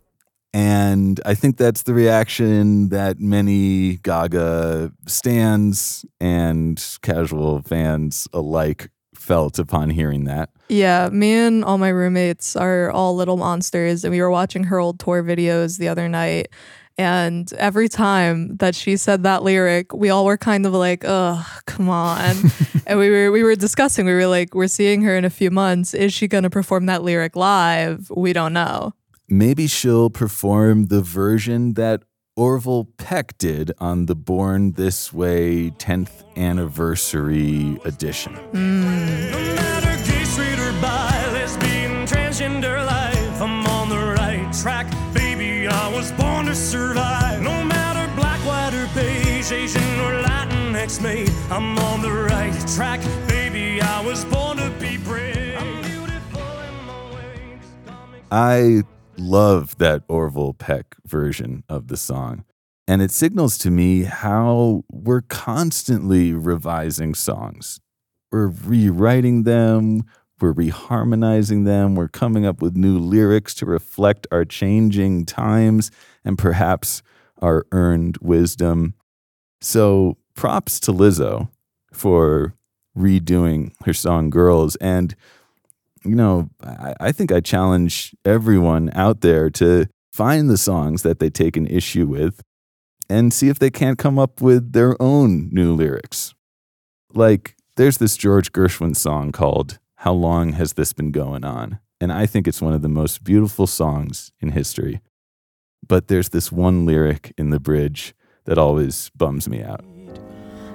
and 0.54 1.20
I 1.26 1.34
think 1.34 1.56
that's 1.56 1.82
the 1.82 1.92
reaction 1.92 2.90
that 2.90 3.18
many 3.18 3.96
Gaga 3.96 4.92
stands 5.08 6.04
and 6.20 6.80
casual 7.02 7.62
fans 7.62 8.28
alike 8.32 8.90
felt 9.28 9.58
upon 9.58 9.90
hearing 9.90 10.24
that. 10.24 10.48
Yeah, 10.70 11.10
me 11.10 11.34
and 11.34 11.62
all 11.62 11.76
my 11.76 11.90
roommates 11.90 12.56
are 12.56 12.90
all 12.90 13.14
little 13.14 13.36
monsters, 13.36 14.02
and 14.02 14.10
we 14.10 14.22
were 14.22 14.30
watching 14.30 14.64
her 14.64 14.78
old 14.78 14.98
tour 14.98 15.22
videos 15.22 15.76
the 15.76 15.88
other 15.88 16.08
night. 16.08 16.48
And 16.96 17.52
every 17.52 17.90
time 17.90 18.56
that 18.56 18.74
she 18.74 18.96
said 18.96 19.22
that 19.24 19.42
lyric, 19.42 19.92
we 19.92 20.08
all 20.08 20.24
were 20.24 20.38
kind 20.38 20.64
of 20.64 20.72
like, 20.72 21.04
"Ugh, 21.04 21.44
come 21.66 21.90
on!" 21.90 22.36
and 22.86 22.98
we 22.98 23.10
were 23.10 23.30
we 23.30 23.42
were 23.42 23.54
discussing. 23.54 24.06
We 24.06 24.14
were 24.14 24.26
like, 24.26 24.54
"We're 24.54 24.66
seeing 24.66 25.02
her 25.02 25.14
in 25.14 25.26
a 25.26 25.30
few 25.30 25.50
months. 25.50 25.92
Is 25.92 26.14
she 26.14 26.26
going 26.26 26.44
to 26.44 26.50
perform 26.50 26.86
that 26.86 27.02
lyric 27.02 27.36
live? 27.36 28.10
We 28.10 28.32
don't 28.32 28.54
know." 28.54 28.94
Maybe 29.28 29.66
she'll 29.66 30.08
perform 30.08 30.86
the 30.86 31.02
version 31.02 31.74
that 31.74 32.02
Orville 32.38 32.84
Peck 32.98 33.36
did 33.36 33.72
on 33.80 34.06
the 34.06 34.14
Born 34.14 34.70
This 34.74 35.12
Way 35.12 35.70
10th 35.70 36.22
anniversary 36.36 37.80
edition. 37.84 38.32
Gay, 38.52 40.24
straight, 40.24 40.60
or 40.60 40.70
bi, 40.80 41.30
lesbian, 41.32 42.06
transgender 42.06 42.86
life. 42.86 43.42
I'm 43.42 43.66
on 43.66 43.88
the 43.88 43.98
right 43.98 44.52
track, 44.52 44.86
baby. 45.12 45.66
I 45.66 45.92
was 45.92 46.12
born 46.12 46.46
to 46.46 46.54
survive. 46.54 47.42
No 47.42 47.64
matter 47.64 48.08
black, 48.14 48.38
white, 48.46 48.72
or 48.72 48.86
beige, 48.94 49.50
Asian 49.50 49.98
or 49.98 50.22
Latinx 50.22 51.02
made. 51.02 51.32
I'm 51.50 51.76
on 51.76 52.02
the 52.02 52.12
right 52.12 52.54
track, 52.68 53.00
baby. 53.26 53.82
I 53.82 54.00
was 54.06 54.24
born 54.26 54.58
to 54.58 54.70
be 54.78 54.96
brave. 54.98 55.58
I'm 55.58 55.82
beautiful 55.82 56.40
in 56.40 56.86
my 56.86 57.14
ways. 57.16 57.64
I 58.30 58.84
love 59.18 59.76
that 59.78 60.02
Orville 60.08 60.54
Peck 60.54 60.96
version 61.04 61.64
of 61.68 61.88
the 61.88 61.96
song. 61.96 62.44
And 62.86 63.02
it 63.02 63.10
signals 63.10 63.58
to 63.58 63.70
me 63.70 64.04
how 64.04 64.84
we're 64.90 65.20
constantly 65.22 66.32
revising 66.32 67.14
songs. 67.14 67.80
We're 68.32 68.48
rewriting 68.48 69.42
them, 69.42 70.04
we're 70.40 70.54
reharmonizing 70.54 71.64
them, 71.64 71.94
we're 71.94 72.08
coming 72.08 72.46
up 72.46 72.62
with 72.62 72.76
new 72.76 72.98
lyrics 72.98 73.54
to 73.54 73.66
reflect 73.66 74.26
our 74.30 74.44
changing 74.44 75.26
times 75.26 75.90
and 76.24 76.38
perhaps 76.38 77.02
our 77.42 77.66
earned 77.72 78.18
wisdom. 78.18 78.94
So 79.60 80.16
props 80.34 80.80
to 80.80 80.92
Lizzo 80.92 81.50
for 81.92 82.54
redoing 82.96 83.72
her 83.84 83.92
song 83.92 84.30
Girls. 84.30 84.76
And 84.76 85.14
you 86.08 86.14
know, 86.14 86.48
I, 86.62 86.94
I 87.00 87.12
think 87.12 87.30
I 87.30 87.40
challenge 87.40 88.14
everyone 88.24 88.90
out 88.94 89.20
there 89.20 89.50
to 89.50 89.86
find 90.12 90.48
the 90.48 90.56
songs 90.56 91.02
that 91.02 91.18
they 91.18 91.30
take 91.30 91.56
an 91.56 91.66
issue 91.66 92.06
with 92.06 92.40
and 93.10 93.32
see 93.32 93.48
if 93.48 93.58
they 93.58 93.70
can't 93.70 93.98
come 93.98 94.18
up 94.18 94.40
with 94.40 94.72
their 94.72 95.00
own 95.00 95.50
new 95.52 95.74
lyrics. 95.74 96.34
Like, 97.12 97.56
there's 97.76 97.98
this 97.98 98.16
George 98.16 98.52
Gershwin 98.52 98.96
song 98.96 99.32
called 99.32 99.78
How 99.96 100.12
Long 100.12 100.52
Has 100.52 100.74
This 100.74 100.92
Been 100.92 101.10
Going 101.10 101.44
On? 101.44 101.78
And 102.00 102.12
I 102.12 102.26
think 102.26 102.48
it's 102.48 102.62
one 102.62 102.74
of 102.74 102.82
the 102.82 102.88
most 102.88 103.24
beautiful 103.24 103.66
songs 103.66 104.32
in 104.40 104.52
history. 104.52 105.00
But 105.86 106.08
there's 106.08 106.30
this 106.30 106.50
one 106.50 106.86
lyric 106.86 107.32
in 107.38 107.50
the 107.50 107.60
bridge 107.60 108.14
that 108.44 108.58
always 108.58 109.10
bums 109.14 109.48
me 109.48 109.62
out. 109.62 109.84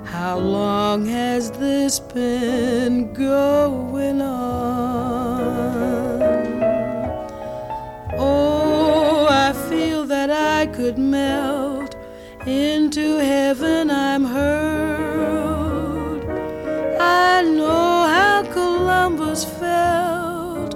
How 0.05 0.37
long 0.37 1.05
has 1.05 1.51
this 1.51 1.99
been 1.99 3.13
going 3.13 4.21
on? 4.21 6.21
Oh, 8.17 9.27
I 9.29 9.53
feel 9.69 10.05
that 10.05 10.29
I 10.29 10.67
could 10.67 10.97
melt 10.97 11.95
into 12.45 13.17
heaven. 13.17 13.89
I'm 13.89 14.25
hurled. 14.25 16.23
I 16.99 17.41
know 17.41 18.07
how 18.07 18.43
Columbus 18.51 19.45
felt 19.45 20.75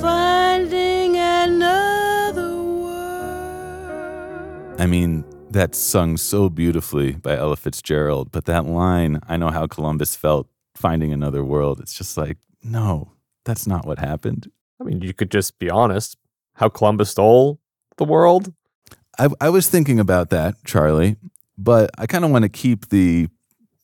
finding 0.00 1.16
another 1.16 2.62
world. 2.62 3.90
I 4.80 4.86
mean, 4.86 5.23
that's 5.54 5.78
sung 5.78 6.16
so 6.16 6.50
beautifully 6.50 7.12
by 7.12 7.36
Ella 7.36 7.54
Fitzgerald, 7.54 8.32
but 8.32 8.44
that 8.46 8.66
line, 8.66 9.20
I 9.28 9.36
know 9.36 9.50
how 9.50 9.68
Columbus 9.68 10.16
felt 10.16 10.48
finding 10.74 11.12
another 11.12 11.44
world, 11.44 11.78
it's 11.78 11.94
just 11.94 12.16
like, 12.16 12.38
no, 12.64 13.12
that's 13.44 13.64
not 13.64 13.86
what 13.86 14.00
happened. 14.00 14.50
I 14.80 14.84
mean, 14.84 15.00
you 15.00 15.14
could 15.14 15.30
just 15.30 15.60
be 15.60 15.70
honest. 15.70 16.18
How 16.54 16.68
Columbus 16.68 17.10
stole 17.10 17.60
the 17.98 18.04
world? 18.04 18.52
I, 19.16 19.28
I 19.40 19.48
was 19.48 19.68
thinking 19.68 20.00
about 20.00 20.30
that, 20.30 20.56
Charlie, 20.64 21.16
but 21.56 21.88
I 21.96 22.06
kind 22.06 22.24
of 22.24 22.32
want 22.32 22.42
to 22.42 22.48
keep 22.48 22.88
the 22.88 23.28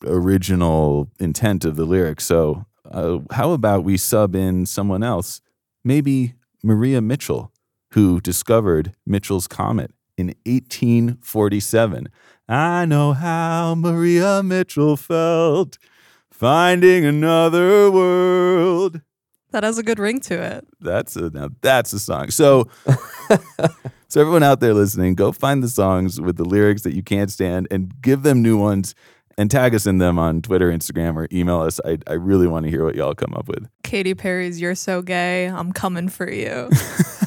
original 0.05 1.09
intent 1.21 1.65
of 1.65 1.77
the 1.77 1.85
lyrics. 1.85 2.25
So, 2.25 2.67
uh, 2.91 3.19
how 3.31 3.53
about 3.53 3.85
we 3.85 3.97
sub 3.97 4.35
in 4.35 4.67
someone 4.67 5.05
else? 5.05 5.41
Maybe 5.85 6.35
Maria 6.65 7.01
Mitchell, 7.01 7.53
who 7.93 8.21
discovered 8.21 8.97
Mitchell's 9.07 9.47
Comet 9.47 9.93
in 10.16 10.29
1847. 10.46 12.09
I 12.49 12.85
know 12.85 13.12
how 13.12 13.75
Maria 13.75 14.42
Mitchell 14.42 14.96
felt 14.96 15.79
finding 16.31 17.05
another 17.05 17.90
world. 17.90 19.01
That 19.53 19.64
has 19.64 19.79
a 19.79 19.83
good 19.83 19.99
ring 19.99 20.20
to 20.20 20.40
it. 20.40 20.66
That's 20.81 21.16
a 21.16 21.31
now 21.31 21.51
that's 21.61 21.92
a 21.92 21.99
song. 21.99 22.31
So 22.31 22.68
so 24.09 24.20
everyone 24.20 24.42
out 24.42 24.61
there 24.61 24.75
listening, 24.75 25.14
go 25.14 25.33
find 25.33 25.62
the 25.62 25.68
songs 25.68 26.20
with 26.20 26.37
the 26.37 26.44
lyrics 26.44 26.83
that 26.83 26.94
you 26.94 27.03
can't 27.03 27.31
stand 27.31 27.66
and 27.70 27.92
give 28.01 28.23
them 28.23 28.42
new 28.42 28.57
ones 28.57 28.94
and 29.37 29.51
tag 29.51 29.75
us 29.75 29.87
in 29.87 29.99
them 29.99 30.18
on 30.18 30.42
Twitter, 30.42 30.70
Instagram, 30.70 31.16
or 31.16 31.27
email 31.33 31.61
us. 31.61 31.81
I, 31.85 31.99
I 32.07 32.12
really 32.12 32.46
want 32.46 32.64
to 32.64 32.70
hear 32.70 32.85
what 32.85 32.94
y'all 32.94 33.14
come 33.14 33.35
up 33.35 33.49
with. 33.49 33.68
Katy 33.83 34.14
Perry's 34.14 34.61
"You're 34.61 34.75
So 34.75 35.03
Gay." 35.03 35.46
I'm 35.46 35.73
coming 35.73 36.09
for 36.09 36.31
you. 36.31 36.68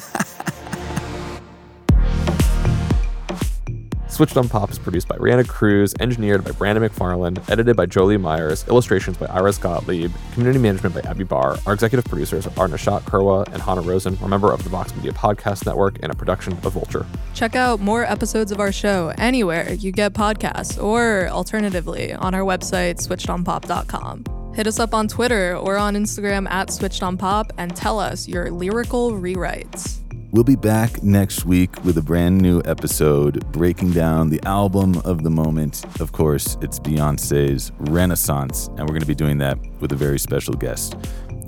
Switched 4.14 4.36
on 4.36 4.48
Pop 4.48 4.70
is 4.70 4.78
produced 4.78 5.08
by 5.08 5.16
Reanna 5.16 5.44
Cruz, 5.44 5.92
engineered 5.98 6.44
by 6.44 6.52
Brandon 6.52 6.88
McFarland, 6.88 7.50
edited 7.50 7.74
by 7.74 7.84
Jolie 7.84 8.16
Myers, 8.16 8.64
illustrations 8.68 9.16
by 9.16 9.26
Iris 9.26 9.58
Gottlieb, 9.58 10.12
community 10.34 10.60
management 10.60 10.94
by 10.94 11.00
Abby 11.00 11.24
Barr. 11.24 11.56
Our 11.66 11.72
executive 11.72 12.04
producers 12.04 12.46
are 12.46 12.68
Nishat 12.68 13.02
Kurwa 13.02 13.44
and 13.52 13.60
Hannah 13.60 13.80
Rosen, 13.80 14.16
a 14.22 14.28
member 14.28 14.52
of 14.52 14.62
the 14.62 14.70
Vox 14.70 14.94
Media 14.94 15.10
Podcast 15.10 15.66
Network 15.66 15.96
and 16.00 16.12
a 16.12 16.14
production 16.14 16.52
of 16.52 16.74
Vulture. 16.74 17.04
Check 17.34 17.56
out 17.56 17.80
more 17.80 18.04
episodes 18.04 18.52
of 18.52 18.60
our 18.60 18.70
show 18.70 19.12
anywhere 19.18 19.72
you 19.72 19.90
get 19.90 20.12
podcasts, 20.12 20.80
or 20.80 21.26
alternatively 21.30 22.12
on 22.12 22.36
our 22.36 22.42
website, 22.42 23.04
switchedonpop.com. 23.04 24.52
Hit 24.54 24.68
us 24.68 24.78
up 24.78 24.94
on 24.94 25.08
Twitter 25.08 25.56
or 25.56 25.76
on 25.76 25.96
Instagram 25.96 26.48
at 26.48 26.68
switchedonpop 26.68 27.50
and 27.58 27.74
tell 27.74 27.98
us 27.98 28.28
your 28.28 28.52
lyrical 28.52 29.10
rewrites. 29.10 30.03
We'll 30.34 30.42
be 30.42 30.56
back 30.56 31.00
next 31.00 31.44
week 31.44 31.84
with 31.84 31.96
a 31.96 32.02
brand 32.02 32.40
new 32.40 32.60
episode 32.64 33.52
breaking 33.52 33.92
down 33.92 34.30
the 34.30 34.42
album 34.42 35.00
of 35.04 35.22
the 35.22 35.30
moment. 35.30 35.84
Of 36.00 36.10
course, 36.10 36.58
it's 36.60 36.80
Beyonce's 36.80 37.70
Renaissance, 37.78 38.66
and 38.66 38.80
we're 38.80 38.86
going 38.86 39.00
to 39.02 39.06
be 39.06 39.14
doing 39.14 39.38
that 39.38 39.56
with 39.78 39.92
a 39.92 39.94
very 39.94 40.18
special 40.18 40.54
guest. 40.54 40.96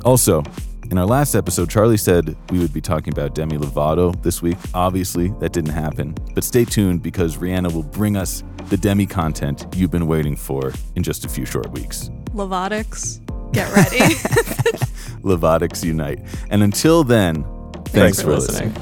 Also, 0.05 0.45
in 0.89 0.99
our 0.99 1.05
last 1.05 1.35
episode, 1.35 1.69
Charlie 1.69 1.97
said 1.97 2.37
we 2.51 2.61
would 2.61 2.73
be 2.73 2.81
talking 2.81 3.13
about 3.13 3.35
Demi 3.35 3.59
Lovato 3.59 4.23
this 4.23 4.41
week. 4.41 4.57
Obviously, 4.73 5.31
that 5.41 5.53
didn't 5.53 5.73
happen, 5.73 6.15
but 6.37 6.45
stay 6.45 6.65
tuned 6.65 7.03
because 7.03 7.39
Reanna 7.39 7.73
will 7.73 7.83
bring 7.83 8.17
us 8.17 8.45
the 8.69 8.77
Demi 8.77 9.07
content 9.07 9.67
you've 9.75 9.91
been 9.91 10.07
waiting 10.07 10.37
for 10.37 10.73
in 10.95 11.03
just 11.03 11.25
a 11.25 11.29
few 11.29 11.45
short 11.45 11.73
weeks. 11.73 12.09
Lovatics, 12.37 13.19
get 13.53 13.69
ready. 13.75 13.99
Lovatics 15.25 15.83
Unite. 15.83 16.21
And 16.51 16.63
until 16.63 17.03
then, 17.03 17.45
thanks, 17.89 18.23
for, 18.23 18.35
listening. 18.35 18.75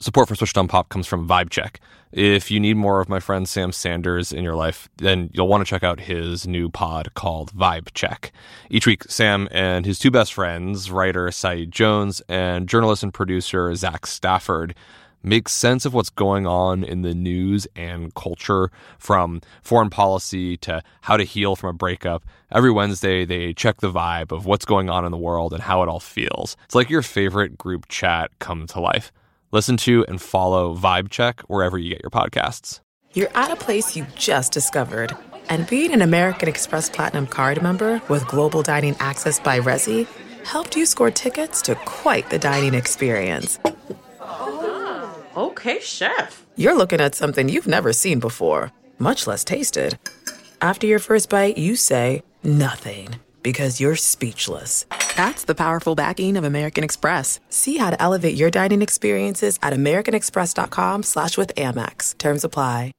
Support 0.00 0.28
for 0.28 0.34
Switched 0.36 0.56
on 0.56 0.68
Pop 0.68 0.88
comes 0.88 1.06
from 1.06 1.28
VibeCheck. 1.28 1.76
If 2.12 2.50
you 2.50 2.58
need 2.60 2.78
more 2.78 3.00
of 3.00 3.10
my 3.10 3.20
friend 3.20 3.46
Sam 3.46 3.72
Sanders 3.72 4.32
in 4.32 4.42
your 4.42 4.54
life, 4.54 4.88
then 4.96 5.28
you'll 5.34 5.48
want 5.48 5.60
to 5.60 5.68
check 5.68 5.82
out 5.82 6.00
his 6.00 6.46
new 6.46 6.70
pod 6.70 7.12
called 7.14 7.52
Vibe 7.52 7.88
Check. 7.92 8.32
Each 8.70 8.86
week, 8.86 9.04
Sam 9.04 9.48
and 9.50 9.84
his 9.84 9.98
two 9.98 10.10
best 10.10 10.32
friends, 10.32 10.90
writer 10.90 11.30
Saeed 11.30 11.70
Jones 11.70 12.22
and 12.28 12.68
journalist 12.68 13.02
and 13.02 13.12
producer 13.12 13.74
Zach 13.74 14.06
Stafford, 14.06 14.74
make 15.22 15.48
sense 15.48 15.84
of 15.84 15.94
what's 15.94 16.10
going 16.10 16.46
on 16.46 16.84
in 16.84 17.02
the 17.02 17.14
news 17.14 17.66
and 17.76 18.14
culture 18.14 18.70
from 18.98 19.40
foreign 19.62 19.90
policy 19.90 20.56
to 20.58 20.82
how 21.02 21.16
to 21.16 21.24
heal 21.24 21.56
from 21.56 21.70
a 21.70 21.72
breakup. 21.72 22.24
Every 22.52 22.70
Wednesday, 22.70 23.24
they 23.24 23.52
check 23.52 23.80
the 23.80 23.92
vibe 23.92 24.32
of 24.32 24.46
what's 24.46 24.64
going 24.64 24.88
on 24.90 25.04
in 25.04 25.10
the 25.10 25.18
world 25.18 25.52
and 25.52 25.62
how 25.62 25.82
it 25.82 25.88
all 25.88 26.00
feels. 26.00 26.56
It's 26.64 26.74
like 26.74 26.90
your 26.90 27.02
favorite 27.02 27.58
group 27.58 27.88
chat 27.88 28.30
come 28.38 28.66
to 28.68 28.80
life. 28.80 29.12
Listen 29.50 29.76
to 29.78 30.04
and 30.08 30.20
follow 30.20 30.76
Vibe 30.76 31.08
Check 31.10 31.40
wherever 31.42 31.78
you 31.78 31.90
get 31.90 32.02
your 32.02 32.10
podcasts. 32.10 32.80
You're 33.14 33.30
at 33.34 33.50
a 33.50 33.56
place 33.56 33.96
you 33.96 34.06
just 34.14 34.52
discovered. 34.52 35.16
And 35.48 35.66
being 35.66 35.94
an 35.94 36.02
American 36.02 36.48
Express 36.48 36.90
Platinum 36.90 37.26
card 37.26 37.62
member 37.62 38.02
with 38.08 38.28
global 38.28 38.62
dining 38.62 38.94
access 39.00 39.40
by 39.40 39.60
Resy 39.60 40.06
helped 40.44 40.76
you 40.76 40.84
score 40.84 41.10
tickets 41.10 41.62
to 41.62 41.74
quite 41.74 42.28
the 42.28 42.38
dining 42.38 42.74
experience. 42.74 43.58
Okay, 45.36 45.80
chef. 45.80 46.46
You're 46.56 46.76
looking 46.76 47.00
at 47.00 47.14
something 47.14 47.48
you've 47.48 47.66
never 47.66 47.92
seen 47.92 48.18
before, 48.18 48.72
much 48.98 49.26
less 49.26 49.44
tasted. 49.44 49.98
After 50.60 50.86
your 50.86 50.98
first 50.98 51.28
bite, 51.30 51.58
you 51.58 51.76
say 51.76 52.22
nothing 52.42 53.16
because 53.42 53.80
you're 53.80 53.96
speechless. 53.96 54.86
That's 55.16 55.44
the 55.44 55.54
powerful 55.54 55.94
backing 55.94 56.36
of 56.36 56.44
American 56.44 56.82
Express. 56.84 57.40
See 57.50 57.76
how 57.76 57.90
to 57.90 58.02
elevate 58.02 58.36
your 58.36 58.50
dining 58.50 58.82
experiences 58.82 59.58
at 59.62 59.72
americanexpress.com 59.72 61.02
slash 61.04 61.36
with 61.36 61.54
Amex. 61.54 62.16
Terms 62.18 62.44
apply. 62.44 62.92